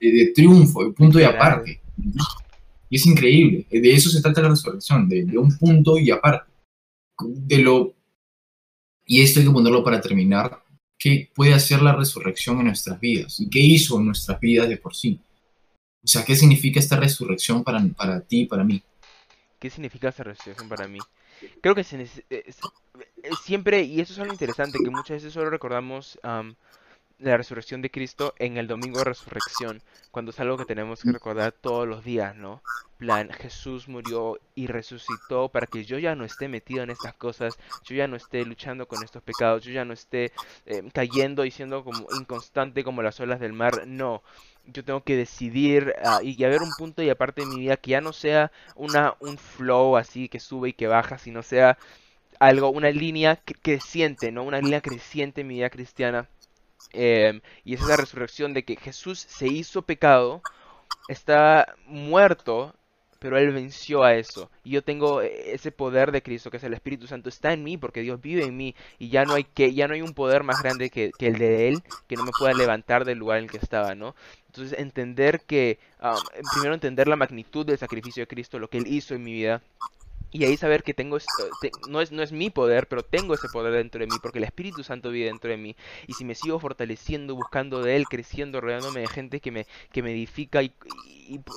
de, 0.00 0.32
triunfo, 0.34 0.84
de 0.84 0.92
punto 0.92 1.20
y 1.20 1.24
aparte. 1.24 1.80
Y 2.90 2.96
es 2.96 3.06
increíble. 3.06 3.66
De 3.70 3.92
eso 3.92 4.10
se 4.10 4.22
trata 4.22 4.42
la 4.42 4.50
resurrección, 4.50 5.08
de, 5.08 5.38
un 5.38 5.56
punto 5.58 5.98
y 5.98 6.10
aparte. 6.10 6.50
De 7.20 7.58
lo, 7.58 7.94
y 9.04 9.22
esto 9.22 9.40
hay 9.40 9.46
que 9.46 9.52
ponerlo 9.52 9.82
para 9.82 10.00
terminar. 10.00 10.62
¿Qué 10.98 11.30
puede 11.34 11.54
hacer 11.54 11.80
la 11.80 11.94
resurrección 11.94 12.58
en 12.58 12.66
nuestras 12.66 12.98
vidas? 12.98 13.38
¿Y 13.40 13.48
qué 13.48 13.60
hizo 13.60 13.98
en 13.98 14.06
nuestras 14.06 14.40
vidas 14.40 14.68
de 14.68 14.76
por 14.76 14.94
sí? 14.94 15.20
O 16.02 16.06
sea, 16.06 16.24
¿qué 16.24 16.34
significa 16.34 16.80
esta 16.80 16.96
resurrección 16.96 17.62
para, 17.62 17.84
para 17.96 18.20
ti 18.20 18.42
y 18.42 18.46
para 18.46 18.64
mí? 18.64 18.82
¿Qué 19.58 19.70
significa 19.70 20.08
esta 20.08 20.24
resurrección 20.24 20.68
para 20.68 20.88
mí? 20.88 20.98
Creo 21.60 21.74
que 21.74 21.84
se, 21.84 22.06
siempre, 23.44 23.82
y 23.82 24.00
eso 24.00 24.12
es 24.12 24.18
algo 24.18 24.32
interesante, 24.32 24.78
que 24.82 24.90
muchas 24.90 25.16
veces 25.16 25.32
solo 25.32 25.50
recordamos 25.50 26.18
la 27.18 27.36
resurrección 27.36 27.82
de 27.82 27.90
Cristo 27.90 28.34
en 28.38 28.56
el 28.56 28.66
domingo 28.66 28.98
de 28.98 29.04
resurrección, 29.04 29.82
cuando 30.10 30.30
es 30.30 30.40
algo 30.40 30.56
que 30.56 30.64
tenemos 30.64 31.02
que 31.02 31.12
recordar 31.12 31.52
todos 31.52 31.86
los 31.86 32.04
días, 32.04 32.36
¿no? 32.36 32.62
plan, 32.98 33.30
Jesús 33.30 33.88
murió 33.88 34.38
y 34.54 34.66
resucitó 34.66 35.48
para 35.48 35.66
que 35.66 35.84
yo 35.84 35.98
ya 35.98 36.14
no 36.14 36.24
esté 36.24 36.48
metido 36.48 36.82
en 36.82 36.90
estas 36.90 37.14
cosas, 37.14 37.56
yo 37.84 37.96
ya 37.96 38.08
no 38.08 38.16
esté 38.16 38.44
luchando 38.44 38.86
con 38.86 39.02
estos 39.02 39.22
pecados, 39.22 39.64
yo 39.64 39.72
ya 39.72 39.84
no 39.84 39.94
esté 39.94 40.32
eh, 40.66 40.82
cayendo 40.92 41.44
y 41.44 41.50
siendo 41.50 41.84
como 41.84 42.06
inconstante 42.18 42.84
como 42.84 43.02
las 43.02 43.20
olas 43.20 43.40
del 43.40 43.52
mar, 43.52 43.86
no. 43.86 44.22
Yo 44.66 44.84
tengo 44.84 45.02
que 45.02 45.16
decidir 45.16 45.94
uh, 46.04 46.22
y 46.22 46.42
haber 46.44 46.60
un 46.60 46.72
punto 46.76 47.02
y 47.02 47.08
aparte 47.08 47.40
de 47.40 47.46
mi 47.46 47.60
vida 47.60 47.78
que 47.78 47.92
ya 47.92 48.00
no 48.02 48.12
sea 48.12 48.52
una, 48.74 49.14
un 49.20 49.38
flow 49.38 49.96
así 49.96 50.28
que 50.28 50.40
sube 50.40 50.70
y 50.70 50.72
que 50.74 50.88
baja, 50.88 51.16
sino 51.18 51.42
sea 51.42 51.78
algo, 52.38 52.68
una 52.70 52.90
línea 52.90 53.40
creciente, 53.62 54.30
¿no? 54.32 54.42
Una 54.42 54.60
línea 54.60 54.80
creciente 54.80 55.40
en 55.40 55.46
mi 55.46 55.54
vida 55.54 55.70
cristiana 55.70 56.28
Em, 56.92 57.40
y 57.64 57.74
esa 57.74 57.84
es 57.84 57.88
la 57.90 57.96
resurrección 57.96 58.54
de 58.54 58.64
que 58.64 58.76
Jesús 58.76 59.18
se 59.18 59.46
hizo 59.46 59.82
pecado, 59.82 60.42
está 61.08 61.74
muerto, 61.86 62.74
pero 63.18 63.36
Él 63.38 63.52
venció 63.52 64.04
a 64.04 64.14
eso. 64.14 64.50
Y 64.64 64.70
yo 64.70 64.82
tengo 64.82 65.22
e, 65.22 65.52
ese 65.54 65.72
poder 65.72 66.12
de 66.12 66.22
Cristo, 66.22 66.50
que 66.50 66.58
es 66.58 66.64
el 66.64 66.74
Espíritu 66.74 67.06
Santo, 67.06 67.28
está 67.28 67.52
en 67.52 67.64
mí, 67.64 67.76
porque 67.76 68.00
Dios 68.00 68.20
vive 68.20 68.44
en 68.44 68.56
mí. 68.56 68.74
Y 68.98 69.08
ya 69.08 69.24
no 69.24 69.34
hay, 69.34 69.44
que, 69.44 69.74
ya 69.74 69.88
no 69.88 69.94
hay 69.94 70.02
un 70.02 70.14
poder 70.14 70.44
más 70.44 70.62
grande 70.62 70.90
que, 70.90 71.10
el 71.18 71.38
de 71.38 71.68
Él, 71.68 71.82
que 72.06 72.16
no 72.16 72.24
me 72.24 72.30
pueda 72.38 72.52
levantar 72.54 73.04
del 73.04 73.18
lugar 73.18 73.38
en 73.38 73.44
el 73.44 73.50
que 73.50 73.58
estaba, 73.58 73.94
¿no? 73.94 74.14
Entonces 74.46 74.78
entender 74.78 75.40
que, 75.42 75.78
primero 76.52 76.74
entender 76.74 77.08
la 77.08 77.16
magnitud 77.16 77.66
del 77.66 77.78
sacrificio 77.78 78.22
de 78.22 78.28
Cristo, 78.28 78.58
lo 78.58 78.68
que 78.68 78.78
Él 78.78 78.86
hizo 78.86 79.14
en 79.14 79.22
mi 79.24 79.32
vida, 79.32 79.62
y 80.30 80.44
ahí 80.44 80.56
saber 80.56 80.82
que 80.82 80.94
tengo 80.94 81.18
no, 81.88 82.00
es, 82.00 82.12
no 82.12 82.22
es 82.22 82.32
mi 82.32 82.50
poder, 82.50 82.86
pero 82.88 83.02
tengo 83.02 83.34
ese 83.34 83.48
poder 83.48 83.72
dentro 83.72 84.00
de 84.00 84.06
mí, 84.06 84.16
porque 84.22 84.38
el 84.38 84.44
Espíritu 84.44 84.84
Santo 84.84 85.10
vive 85.10 85.26
dentro 85.26 85.50
de 85.50 85.56
mí. 85.56 85.76
Y 86.06 86.14
si 86.14 86.24
me 86.24 86.34
sigo 86.34 86.58
fortaleciendo, 86.58 87.34
buscando 87.34 87.82
de 87.82 87.96
Él, 87.96 88.04
creciendo, 88.06 88.60
rodeándome 88.60 89.00
de 89.00 89.08
gente 89.08 89.40
que 89.40 89.50
me, 89.50 89.66
que 89.92 90.02
me 90.02 90.12
edifica 90.12 90.62
y, 90.62 90.72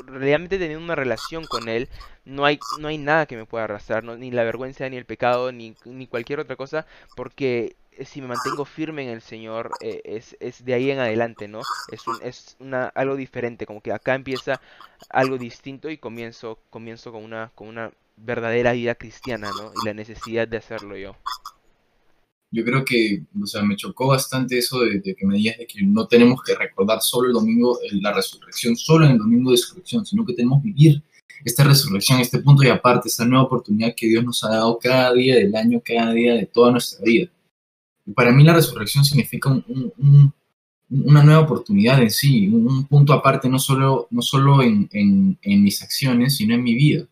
realmente 0.06 0.58
teniendo 0.58 0.84
una 0.84 0.96
relación 0.96 1.46
con 1.46 1.70
Él, 1.70 1.90
no 2.26 2.46
hay, 2.46 2.60
no 2.80 2.88
hay 2.88 2.98
nada 2.98 3.26
que 3.26 3.38
me 3.38 3.46
pueda 3.46 3.66
arrastrar, 3.66 4.04
ni 4.04 4.32
la 4.32 4.44
vergüenza, 4.44 4.88
ni 4.90 4.98
el 4.98 5.06
pecado, 5.06 5.52
ni, 5.52 5.76
ni 5.86 6.08
cualquier 6.08 6.40
otra 6.40 6.56
cosa, 6.56 6.86
porque 7.16 7.76
si 8.06 8.22
me 8.22 8.28
mantengo 8.28 8.66
firme 8.66 9.04
en 9.04 9.10
el 9.10 9.22
Señor, 9.22 9.72
eh, 9.82 10.02
es, 10.06 10.36
es, 10.40 10.64
de 10.64 10.74
ahí 10.74 10.92
en 10.92 11.00
adelante, 11.00 11.48
¿no? 11.48 11.62
Es, 11.92 12.08
un, 12.08 12.18
es 12.24 12.56
una, 12.60 12.88
algo 12.88 13.16
diferente, 13.16 13.66
como 13.66 13.82
que 13.82 13.92
acá 13.92 14.16
empieza 14.16 14.62
algo 15.10 15.38
distinto 15.38 15.90
y 15.90 15.98
comienzo, 15.98 16.60
comienzo 16.70 17.12
con, 17.12 17.24
una, 17.24 17.52
con 17.54 17.68
una 17.68 17.92
verdadera 18.24 18.74
vida 18.74 18.96
cristiana, 18.96 19.50
¿no? 19.50 19.72
Y 19.82 19.86
la 19.86 19.94
necesidad 19.94 20.48
de 20.48 20.58
hacerlo 20.58 20.98
yo. 20.98 21.16
Yo 22.54 22.66
creo 22.66 22.84
que, 22.84 23.24
o 23.42 23.46
sea, 23.46 23.62
me 23.64 23.78
chocó 23.78 24.08
bastante 24.08 24.58
eso 24.58 24.82
de, 24.82 25.02
que 25.02 25.26
me 25.26 25.38
digas 25.38 25.56
que 25.58 25.84
no 25.84 26.06
tenemos 26.08 26.44
que 26.44 26.54
recordar 26.54 27.02
solo 27.02 27.28
el 27.28 27.34
domingo, 27.34 27.80
la 27.94 28.12
resurrección, 28.12 28.76
solo 28.76 29.06
en 29.06 29.14
el 29.14 29.18
domingo 29.18 29.52
de 29.52 29.58
resurrección, 29.58 30.06
sino 30.06 30.26
que 30.26 30.34
tenemos 30.34 30.62
que 30.62 30.68
vivir 30.68 31.02
esta 31.46 31.64
resurrección, 31.64 32.20
este 32.20 32.40
punto 32.40 32.64
y 32.64 32.68
aparte, 32.68 33.08
esta 33.08 33.26
nueva 33.26 33.46
oportunidad 33.46 33.96
que 33.96 34.08
Dios 34.08 34.24
nos 34.24 34.44
ha 34.44 34.50
dado 34.50 34.78
cada 34.78 35.14
día 35.14 35.36
del 35.36 35.56
año, 35.56 35.82
cada 35.84 36.12
día 36.12 36.36
de 36.36 36.46
toda 36.46 36.72
nuestra 36.72 37.04
vida. 37.06 37.32
Y 38.06 38.12
para 38.12 38.32
mí 38.32 38.44
la 38.44 38.54
resurrección 38.54 39.06
significa 39.06 39.50
una 40.90 41.24
nueva 41.24 41.40
oportunidad 41.40 42.02
en 42.02 42.12
sí, 42.12 42.50
un, 42.50 42.86
punto 42.86 43.14
aparte, 43.14 43.48
no 43.48 43.60
solo, 43.60 44.08
no 44.12 44.22
solo 44.22 44.62
en 44.62 45.40
mis 45.44 45.82
acciones, 45.82 46.36
sino 46.36 46.54
en 46.54 46.64
mi 46.64 46.76
vida. 46.76 47.08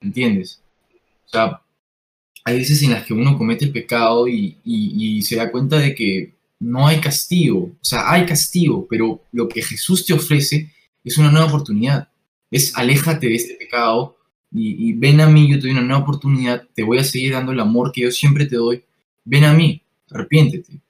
¿Entiendes? 0.00 0.62
O 1.26 1.28
sea, 1.28 1.62
hay 2.44 2.58
veces 2.58 2.82
en 2.82 2.92
las 2.92 3.04
que 3.04 3.12
uno 3.12 3.36
comete 3.36 3.64
el 3.64 3.72
pecado 3.72 4.28
y, 4.28 5.22
se 5.22 5.36
da 5.36 5.50
cuenta 5.50 5.78
de 5.78 5.94
que 5.94 6.34
no 6.60 6.86
hay 6.86 7.00
castigo, 7.00 7.72
o 7.80 7.84
sea, 7.84 8.10
hay 8.10 8.24
castigo, 8.24 8.86
pero 8.88 9.20
lo 9.32 9.48
que 9.48 9.62
Jesús 9.62 10.06
te 10.06 10.14
ofrece 10.14 10.72
es 11.04 11.18
una 11.18 11.30
nueva 11.30 11.48
oportunidad, 11.48 12.08
es 12.50 12.76
aléjate 12.76 13.26
de 13.28 13.34
este 13.34 13.54
pecado 13.54 14.16
y, 14.52 14.92
ven 14.92 15.20
a 15.20 15.26
mí, 15.26 15.50
yo 15.50 15.56
te 15.56 15.62
doy 15.62 15.72
una 15.72 15.82
nueva 15.82 16.02
oportunidad, 16.02 16.66
te 16.74 16.84
voy 16.84 16.98
a 16.98 17.04
seguir 17.04 17.32
dando 17.32 17.52
el 17.52 17.60
amor 17.60 17.90
que 17.92 18.02
yo 18.02 18.10
siempre 18.12 18.46
te 18.46 18.56
doy, 18.56 18.84
ven 19.24 19.44
a 19.44 19.52
mí, 19.52 19.82
arrepiéntete. 20.10 20.80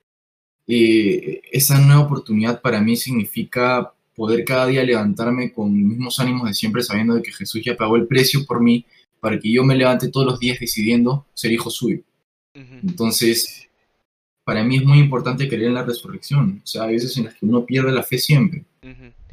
Eh, 0.69 1.43
esa 1.53 1.81
nueva 1.81 2.03
oportunidad 2.03 2.61
para 2.61 2.81
mí 2.81 2.97
significa 2.97 3.95
poder 4.17 4.45
cada 4.45 4.67
día 4.67 4.83
levantarme 4.83 5.53
con 5.53 5.69
los 5.69 5.91
mismos 5.91 6.19
ánimos 6.19 6.49
de 6.49 6.55
siempre, 6.55 6.83
sabiendo 6.83 7.15
de 7.15 7.23
que 7.23 7.33
Jesús 7.33 7.63
ya 7.65 7.77
pagó 7.77 7.97
el 7.97 8.07
precio 8.07 8.45
por 8.47 8.61
mí 8.63 8.85
para 9.21 9.39
que 9.39 9.53
yo 9.53 9.63
me 9.63 9.77
levante 9.77 10.09
todos 10.09 10.27
los 10.27 10.41
días 10.41 10.59
decidiendo 10.59 11.27
ser 11.35 11.53
hijo 11.53 11.71
suyo. 11.71 12.01
Entonces, 12.55 13.69
para 14.45 14.65
mí 14.65 14.77
es 14.77 14.85
muy 14.85 14.99
importante 14.99 15.49
creer 15.49 15.65
en 15.65 15.75
la 15.75 15.85
resurrección. 15.85 16.63
O 16.65 16.67
sea, 16.67 16.85
hay 16.85 16.95
veces 16.95 17.17
en 17.19 17.25
las 17.25 17.35
que 17.35 17.45
uno 17.45 17.67
pierde 17.67 17.93
la 17.93 18.03
fe 18.03 18.19
siempre, 18.19 18.65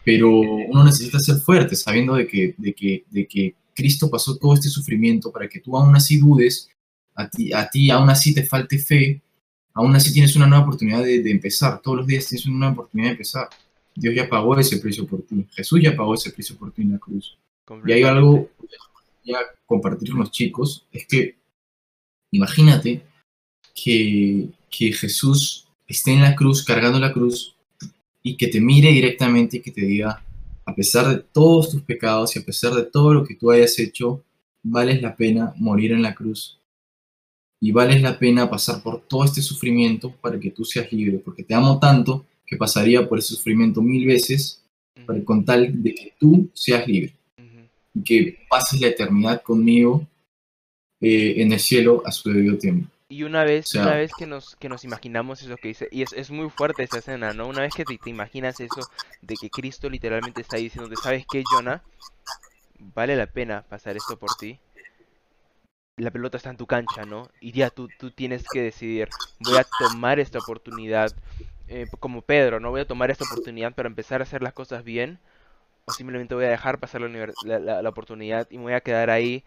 pero 0.04 0.30
uno 0.30 0.84
necesita 0.84 1.19
ser 1.19 1.38
fuerte 1.38 1.76
sabiendo 1.76 2.15
de 2.15 2.28
que, 2.28 2.54
de, 2.58 2.74
que, 2.74 3.06
de 3.10 3.28
que 3.28 3.56
Cristo 3.74 4.10
pasó 4.10 4.36
todo 4.36 4.54
este 4.54 4.69
sufrimiento 4.69 5.32
para 5.32 5.48
que 5.48 5.60
tú 5.60 5.78
aún 5.78 5.96
así 5.96 6.17
dudes, 6.17 6.69
a 7.15 7.30
ti, 7.30 7.54
a 7.54 7.69
ti 7.69 7.89
aún 7.89 8.10
así 8.10 8.34
te 8.34 8.43
falte 8.43 8.78
fe, 8.80 9.22
aún 9.74 9.96
así 9.96 10.12
tienes 10.12 10.36
una 10.36 10.48
nueva 10.48 10.65
oportunidad 10.65 11.04
de, 11.04 11.22
de 11.22 11.32
empezar. 11.32 11.82
Todos 11.82 11.98
los 11.98 12.08
días 12.08 12.28
tienes 12.28 12.46
una 12.48 12.58
nueva 12.58 12.74
oportunidad 12.74 13.10
de 13.10 13.13
empezar. 13.13 13.50
Dios 13.95 14.15
ya 14.15 14.27
pagó 14.27 14.58
ese 14.58 14.77
precio 14.77 15.06
por 15.06 15.21
ti. 15.23 15.45
Jesús 15.51 15.82
ya 15.82 15.95
pagó 15.95 16.13
ese 16.13 16.32
precio 16.32 16.58
por 16.58 16.71
ti 16.71 16.82
en 16.82 16.93
la 16.93 16.99
cruz. 16.99 17.38
Y 17.86 17.91
hay 17.91 18.03
algo 18.03 18.49
a 19.32 19.39
compartir 19.65 20.10
con 20.10 20.19
los 20.19 20.32
chicos 20.32 20.86
es 20.91 21.08
que 21.08 21.38
imagínate 22.32 23.01
que, 23.73 24.49
que 24.69 24.91
Jesús 24.91 25.67
esté 25.88 26.12
en 26.12 26.21
la 26.21 26.36
cruz, 26.36 26.63
cargando 26.63 26.99
la 26.99 27.13
cruz, 27.13 27.56
y 28.21 28.38
que 28.38 28.47
te 28.47 28.60
mire 28.60 28.89
directamente 28.89 29.58
y 29.58 29.62
que 29.62 29.71
te 29.71 29.82
diga, 29.82 30.23
a 30.65 30.75
pesar 30.75 31.08
de 31.10 31.17
todos 31.17 31.71
tus 31.71 31.82
pecados 31.82 32.36
y 32.36 32.39
a 32.39 32.45
pesar 32.45 32.73
de 32.73 32.84
todo 32.84 33.13
lo 33.13 33.23
que 33.25 33.36
tú 33.36 33.51
hayas 33.51 33.77
hecho, 33.79 34.23
vales 34.63 35.01
la 35.01 35.15
pena 35.15 35.53
morir 35.58 35.91
en 35.91 36.01
la 36.01 36.15
cruz. 36.15 36.60
Y 37.60 37.71
vales 37.71 38.01
la 38.01 38.17
pena 38.17 38.49
pasar 38.49 38.82
por 38.82 39.01
todo 39.01 39.23
este 39.23 39.41
sufrimiento 39.41 40.12
para 40.12 40.39
que 40.39 40.51
tú 40.51 40.65
seas 40.65 40.91
libre, 40.91 41.19
porque 41.19 41.43
te 41.43 41.53
amo 41.53 41.79
tanto 41.79 42.25
que 42.54 42.58
pasaría 42.58 43.08
por 43.08 43.18
ese 43.20 43.36
sufrimiento 43.36 43.82
mil 43.82 44.06
veces 44.06 44.63
para, 45.06 45.24
con 45.24 45.44
tal 45.44 45.82
de 45.84 45.94
que 45.96 46.13
tú 46.20 46.50
seas 46.54 46.88
libre. 46.88 47.13
y 47.96 48.04
que 48.04 48.46
pases 48.50 48.80
la 48.82 48.88
eternidad 48.88 49.42
conmigo 49.44 50.08
eh, 51.02 51.36
en 51.42 51.52
el 51.54 51.60
cielo 51.60 52.02
a 52.06 52.12
su 52.12 52.32
debido 52.32 52.58
tiempo. 52.58 52.89
Y 53.10 53.22
una 53.24 53.44
vez, 53.44 53.66
O 53.68 53.70
sea- 53.70 53.82
una 53.84 53.96
vez 53.98 54.12
que 54.18 54.26
nos, 54.26 54.56
que 54.56 54.70
nos 54.70 54.84
imaginamos 54.84 55.42
eso 55.44 55.56
que 55.58 55.68
dice, 55.68 55.88
y 55.92 56.02
es, 56.02 56.13
es 56.13 56.32
muy 56.32 56.50
fuerte 56.50 56.84
esa 56.84 56.98
escena, 57.00 57.34
¿no? 57.34 57.48
Una 57.48 57.62
vez 57.62 57.74
que 57.76 57.86
te, 57.86 57.98
te 57.98 58.10
imaginas 58.10 58.60
eso, 58.60 58.82
de 59.22 59.36
que 59.36 59.50
Cristo 59.52 59.89
literalmente 59.89 60.42
está 60.42 60.58
diciendo, 60.58 60.96
¿sabes 60.96 61.26
qué, 61.32 61.44
Jonah? 61.52 61.84
Vale 62.96 63.16
la 63.16 63.28
pena 63.28 63.62
pasar 63.70 63.96
esto 63.98 64.18
por 64.18 64.30
ti. 64.39 64.58
La 65.98 66.10
pelota 66.10 66.38
está 66.38 66.50
en 66.50 66.58
tu 66.58 66.66
cancha, 66.66 67.06
¿no? 67.06 67.30
Y 67.39 67.52
ya 67.52 67.70
tú, 67.70 67.88
tú 68.00 68.10
tienes 68.10 68.44
que 68.52 68.62
decidir, 68.62 69.10
voy 69.39 69.58
a 69.58 69.68
tomar 69.78 70.20
esta 70.20 70.39
oportunidad, 70.39 71.16
eh, 71.67 71.88
como 71.99 72.21
Pedro, 72.21 72.60
¿no? 72.60 72.71
Voy 72.71 72.82
a 72.82 72.88
tomar 72.88 73.12
esta 73.12 73.26
oportunidad 73.26 73.73
para 73.76 73.88
empezar 73.88 74.21
a 74.21 74.23
hacer 74.23 74.43
las 74.43 74.54
cosas 74.54 74.84
bien, 74.84 75.19
o 75.86 75.93
simplemente 75.93 76.36
voy 76.36 76.45
a 76.45 76.49
dejar 76.49 76.80
pasar 76.80 77.02
la, 77.02 77.10
la, 77.41 77.60
la- 77.60 77.82
la 77.82 77.89
oportunidad 77.89 78.47
y 78.52 78.58
me 78.58 78.63
voy 78.65 78.73
a 78.73 78.82
quedar 78.82 79.10
ahí 79.10 79.43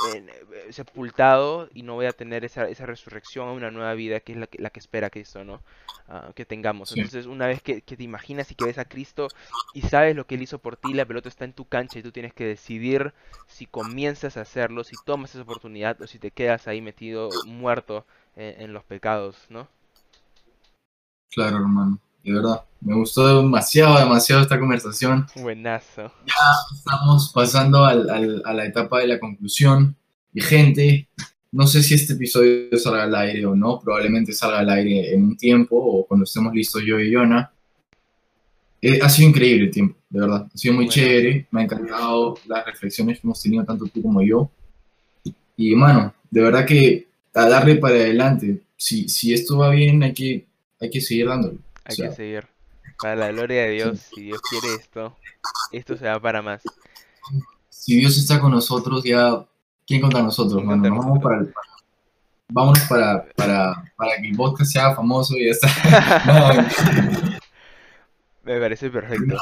eh, 0.00 0.24
eh, 0.68 0.72
sepultado 0.72 1.68
y 1.74 1.82
no 1.82 1.94
voy 1.94 2.06
a 2.06 2.12
tener 2.16 2.44
esa, 2.44 2.68
esa 2.68 2.86
resurrección 2.86 3.48
a 3.48 3.52
una 3.52 3.70
nueva 3.70 3.94
vida 3.94 4.20
que 4.20 4.32
es 4.32 4.38
la 4.38 4.46
que, 4.46 4.60
la 4.62 4.70
que 4.70 4.80
espera 4.80 5.10
Cristo, 5.10 5.44
¿no? 5.44 5.62
Ah, 6.08 6.32
que 6.34 6.44
tengamos. 6.44 6.92
Entonces, 6.92 7.26
una 7.26 7.46
vez 7.46 7.62
que, 7.62 7.80
que 7.82 7.96
te 7.96 8.02
imaginas 8.04 8.50
y 8.50 8.54
que 8.54 8.66
ves 8.66 8.78
a 8.78 8.84
Cristo 8.84 9.32
y 9.72 9.82
sabes 9.82 10.14
lo 10.16 10.26
que 10.26 10.34
Él 10.36 10.42
hizo 10.42 10.58
por 10.58 10.76
ti, 10.76 10.92
la 10.92 11.06
pelota 11.06 11.28
está 11.28 11.44
en 11.46 11.54
tu 11.54 11.66
cancha 11.66 11.98
y 11.98 12.02
tú 12.02 12.12
tienes 12.12 12.34
que 12.34 12.44
decidir 12.46 13.14
si 13.46 13.66
comienzas 13.66 14.36
a 14.36 14.42
hacerlo, 14.42 14.84
si 14.84 14.98
tomas 14.98 15.30
esa 15.34 15.42
oportunidad 15.42 16.00
o 16.02 16.06
si 16.06 16.18
te 16.18 16.30
quedas 16.30 16.68
ahí 16.68 16.80
metido, 16.82 17.42
muerto 17.42 18.06
en, 18.36 18.60
en 18.62 18.72
los 18.74 18.84
pecados, 18.84 19.46
¿no? 19.48 19.68
Claro, 21.34 21.56
hermano, 21.56 21.98
de 22.22 22.32
verdad. 22.32 22.60
Me 22.80 22.94
gustó 22.94 23.40
demasiado, 23.42 23.98
demasiado 23.98 24.42
esta 24.42 24.58
conversación. 24.58 25.26
Buenazo. 25.36 26.12
Estamos 26.76 27.32
pasando 27.34 27.84
al- 27.84 28.08
al- 28.10 28.42
a 28.44 28.52
la 28.52 28.66
etapa 28.66 29.00
de 29.00 29.06
la 29.08 29.18
conclusión. 29.18 29.96
Y 30.34 30.40
gente, 30.42 31.08
no 31.50 31.66
sé 31.66 31.82
si 31.82 31.94
este 31.94 32.12
episodio 32.12 32.76
salga 32.76 33.04
al 33.04 33.14
aire 33.14 33.46
o 33.46 33.54
no, 33.56 33.80
probablemente 33.80 34.32
salga 34.32 34.58
al 34.58 34.68
aire 34.70 35.14
en 35.14 35.22
un 35.24 35.36
tiempo 35.36 35.76
o 35.76 36.06
cuando 36.06 36.24
estemos 36.24 36.52
listos 36.54 36.82
yo 36.86 36.98
y 37.00 37.10
Yona. 37.10 37.50
Eh, 38.82 38.98
ha 39.02 39.08
sido 39.08 39.30
increíble 39.30 39.64
el 39.66 39.70
tiempo, 39.70 39.96
de 40.10 40.20
verdad. 40.20 40.46
Ha 40.54 40.58
sido 40.58 40.74
muy 40.74 40.84
Bueno. 40.84 40.92
chévere, 40.92 41.46
me 41.50 41.60
ha 41.62 41.64
encantado 41.64 42.36
las 42.46 42.66
reflexiones 42.66 43.18
que 43.18 43.26
hemos 43.26 43.40
tenido 43.40 43.64
tanto 43.64 43.86
tú 43.86 44.02
como 44.02 44.20
yo. 44.22 44.50
Y, 45.56 45.74
mano, 45.74 46.12
de 46.30 46.42
verdad 46.42 46.66
que 46.66 47.08
a 47.32 47.48
darle 47.48 47.76
para 47.76 47.94
adelante. 47.94 48.60
Si, 48.76 49.08
si 49.08 49.32
esto 49.32 49.56
va 49.56 49.70
bien, 49.70 50.02
hay 50.02 50.12
que, 50.12 50.46
hay 50.80 50.90
que 50.90 51.00
seguir 51.00 51.28
dándole. 51.28 51.58
Hay 51.84 51.92
O 51.92 51.96
sea, 51.96 52.08
que 52.10 52.14
seguir. 52.16 52.46
Para 53.00 53.16
la 53.16 53.32
gloria 53.32 53.62
de 53.62 53.70
Dios, 53.70 53.98
si 54.14 54.22
Dios 54.22 54.40
quiere 54.48 54.74
esto, 54.76 55.16
esto 55.72 55.96
se 55.96 56.06
va 56.06 56.20
para 56.20 56.42
más. 56.42 56.62
si 57.68 57.96
Dios 57.98 58.16
está 58.16 58.40
con 58.40 58.52
nosotros, 58.52 59.02
ya, 59.04 59.44
¿quién 59.86 60.00
contra 60.00 60.22
nosotros, 60.22 60.54
¿Quién 60.54 60.66
mano? 60.66 60.82
contra 60.82 60.96
Nos 60.96 61.04
vamos 61.04 61.22
para, 61.22 61.38
el- 61.40 61.54
vámonos 62.48 62.80
para, 62.88 63.26
para, 63.36 63.92
para 63.96 64.16
que 64.20 64.28
el 64.28 64.36
podcast 64.36 64.70
se 64.72 64.78
haga 64.78 64.94
famoso 64.94 65.34
y 65.36 65.46
ya 65.46 65.50
está. 65.52 65.68
No, 68.44 68.52
Me 68.52 68.60
parece 68.60 68.90
perfecto. 68.90 69.36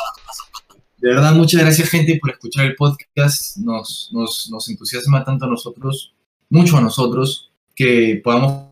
de 0.98 1.08
verdad, 1.08 1.32
muchas 1.34 1.60
gracias, 1.60 1.88
gente, 1.90 2.18
por 2.20 2.30
escuchar 2.30 2.64
el 2.66 2.74
podcast. 2.76 3.56
Nos, 3.58 4.08
nos, 4.12 4.48
nos 4.50 4.68
entusiasma 4.68 5.24
tanto 5.24 5.44
a 5.44 5.48
nosotros, 5.48 6.14
mucho 6.48 6.76
a 6.78 6.80
nosotros, 6.80 7.52
que 7.74 8.20
podamos 8.22 8.68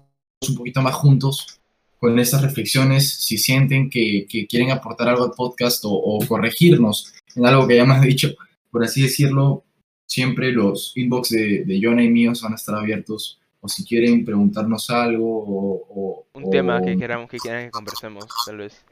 un 0.49 0.55
poquito 0.55 0.81
más 0.81 0.94
juntos 0.94 1.60
con 2.00 2.18
estas 2.18 2.42
reflexiones. 2.42 3.08
Si 3.20 3.36
sienten 3.38 3.88
que, 3.90 4.26
que 4.28 4.46
quieren 4.46 4.70
aportar 4.72 5.08
algo 5.08 5.24
al 5.24 5.32
podcast 5.32 5.84
o, 5.84 5.90
o 5.92 6.18
corregirnos 6.26 7.12
en 7.36 7.46
algo 7.46 7.66
que 7.68 7.74
hayamos 7.74 8.00
dicho, 8.00 8.30
por 8.70 8.82
así 8.82 9.02
decirlo, 9.02 9.62
siempre 10.06 10.50
los 10.50 10.92
inbox 10.96 11.28
de, 11.30 11.64
de 11.64 11.80
Jonah 11.80 12.02
y 12.02 12.08
míos 12.08 12.40
van 12.42 12.52
a 12.52 12.56
estar 12.56 12.74
abiertos. 12.74 13.36
O 13.60 13.68
si 13.68 13.84
quieren 13.84 14.24
preguntarnos 14.24 14.88
algo 14.88 15.44
o, 15.44 15.84
o- 15.90 16.26
Un 16.32 16.50
tema 16.50 16.80
que 16.82 16.96
queramos 16.96 17.28
que 17.28 17.36
quieran 17.36 17.66
que 17.66 17.70
conversemos, 17.70 18.24
tal 18.46 18.56
vez. 18.56 18.82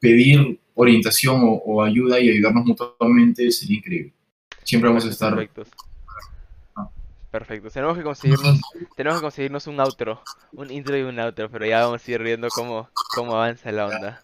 pedir 0.00 0.58
orientación 0.74 1.40
o, 1.64 1.82
ayuda 1.82 2.18
y 2.18 2.28
ayudarnos 2.30 2.64
mutuamente, 2.66 3.50
sería 3.52 3.76
increíble. 3.78 4.12
Siempre 4.64 4.88
vamos 4.88 5.06
a 5.06 5.10
estar 5.10 5.34
Perfectos. 5.34 5.68
Perfecto. 7.32 7.70
Tenemos 7.70 7.96
que 7.96 8.04
conseguirnos, 8.04 8.60
tenemos 8.96 9.18
que 9.18 9.24
conseguirnos 9.24 9.66
un 9.66 9.80
outro, 9.80 10.20
un 10.52 10.70
intro 10.70 10.98
y 10.98 11.02
un 11.02 11.18
outro, 11.18 11.48
pero 11.48 11.64
ya 11.64 11.80
vamos 11.80 12.06
a 12.06 12.10
ir 12.12 12.22
viendo 12.22 12.48
cómo, 12.50 12.90
cómo 13.16 13.32
avanza 13.32 13.72
la 13.72 13.86
onda. 13.86 14.22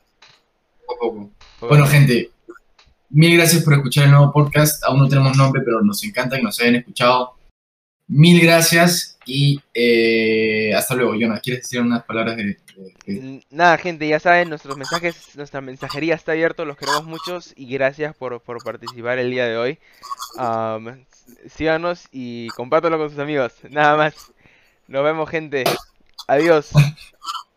poco. 0.86 1.30
Bueno, 1.62 1.86
gente, 1.86 2.30
mil 3.08 3.34
gracias 3.34 3.64
por 3.64 3.72
escuchar 3.72 4.04
el 4.04 4.10
nuevo 4.10 4.30
podcast. 4.30 4.84
Aún 4.84 5.00
no 5.00 5.08
tenemos 5.08 5.34
nombre, 5.38 5.62
pero 5.64 5.80
nos 5.80 6.04
encanta 6.04 6.36
que 6.36 6.42
nos 6.42 6.60
hayan 6.60 6.76
escuchado. 6.76 7.37
Mil 8.08 8.40
gracias 8.40 9.18
y 9.26 9.60
eh, 9.74 10.72
hasta 10.74 10.94
luego. 10.94 11.12
Jonah, 11.12 11.40
¿quieres 11.40 11.62
decir 11.64 11.80
unas 11.80 12.04
palabras 12.04 12.36
de, 12.36 12.58
N- 13.06 13.42
Nada, 13.50 13.76
gente, 13.76 14.08
ya 14.08 14.18
saben, 14.18 14.48
nuestros 14.48 14.76
mensajes, 14.76 15.36
nuestra 15.36 15.60
mensajería 15.60 16.14
está 16.14 16.32
abierto, 16.32 16.64
los 16.64 16.76
queremos 16.76 17.04
muchos 17.04 17.52
y 17.56 17.66
gracias 17.66 18.16
por, 18.16 18.40
por 18.40 18.62
participar 18.64 19.18
el 19.18 19.30
día 19.30 19.46
de 19.46 19.56
hoy. 19.58 19.78
Am, 20.38 21.04
síganos 21.54 22.08
y 22.10 22.48
compártanlo 22.48 22.98
con 22.98 23.10
sus 23.10 23.18
amigos. 23.18 23.52
Nada 23.68 23.96
más. 23.96 24.14
Nos 24.86 25.04
vemos, 25.04 25.28
gente. 25.28 25.64
Adiós. 26.26 26.70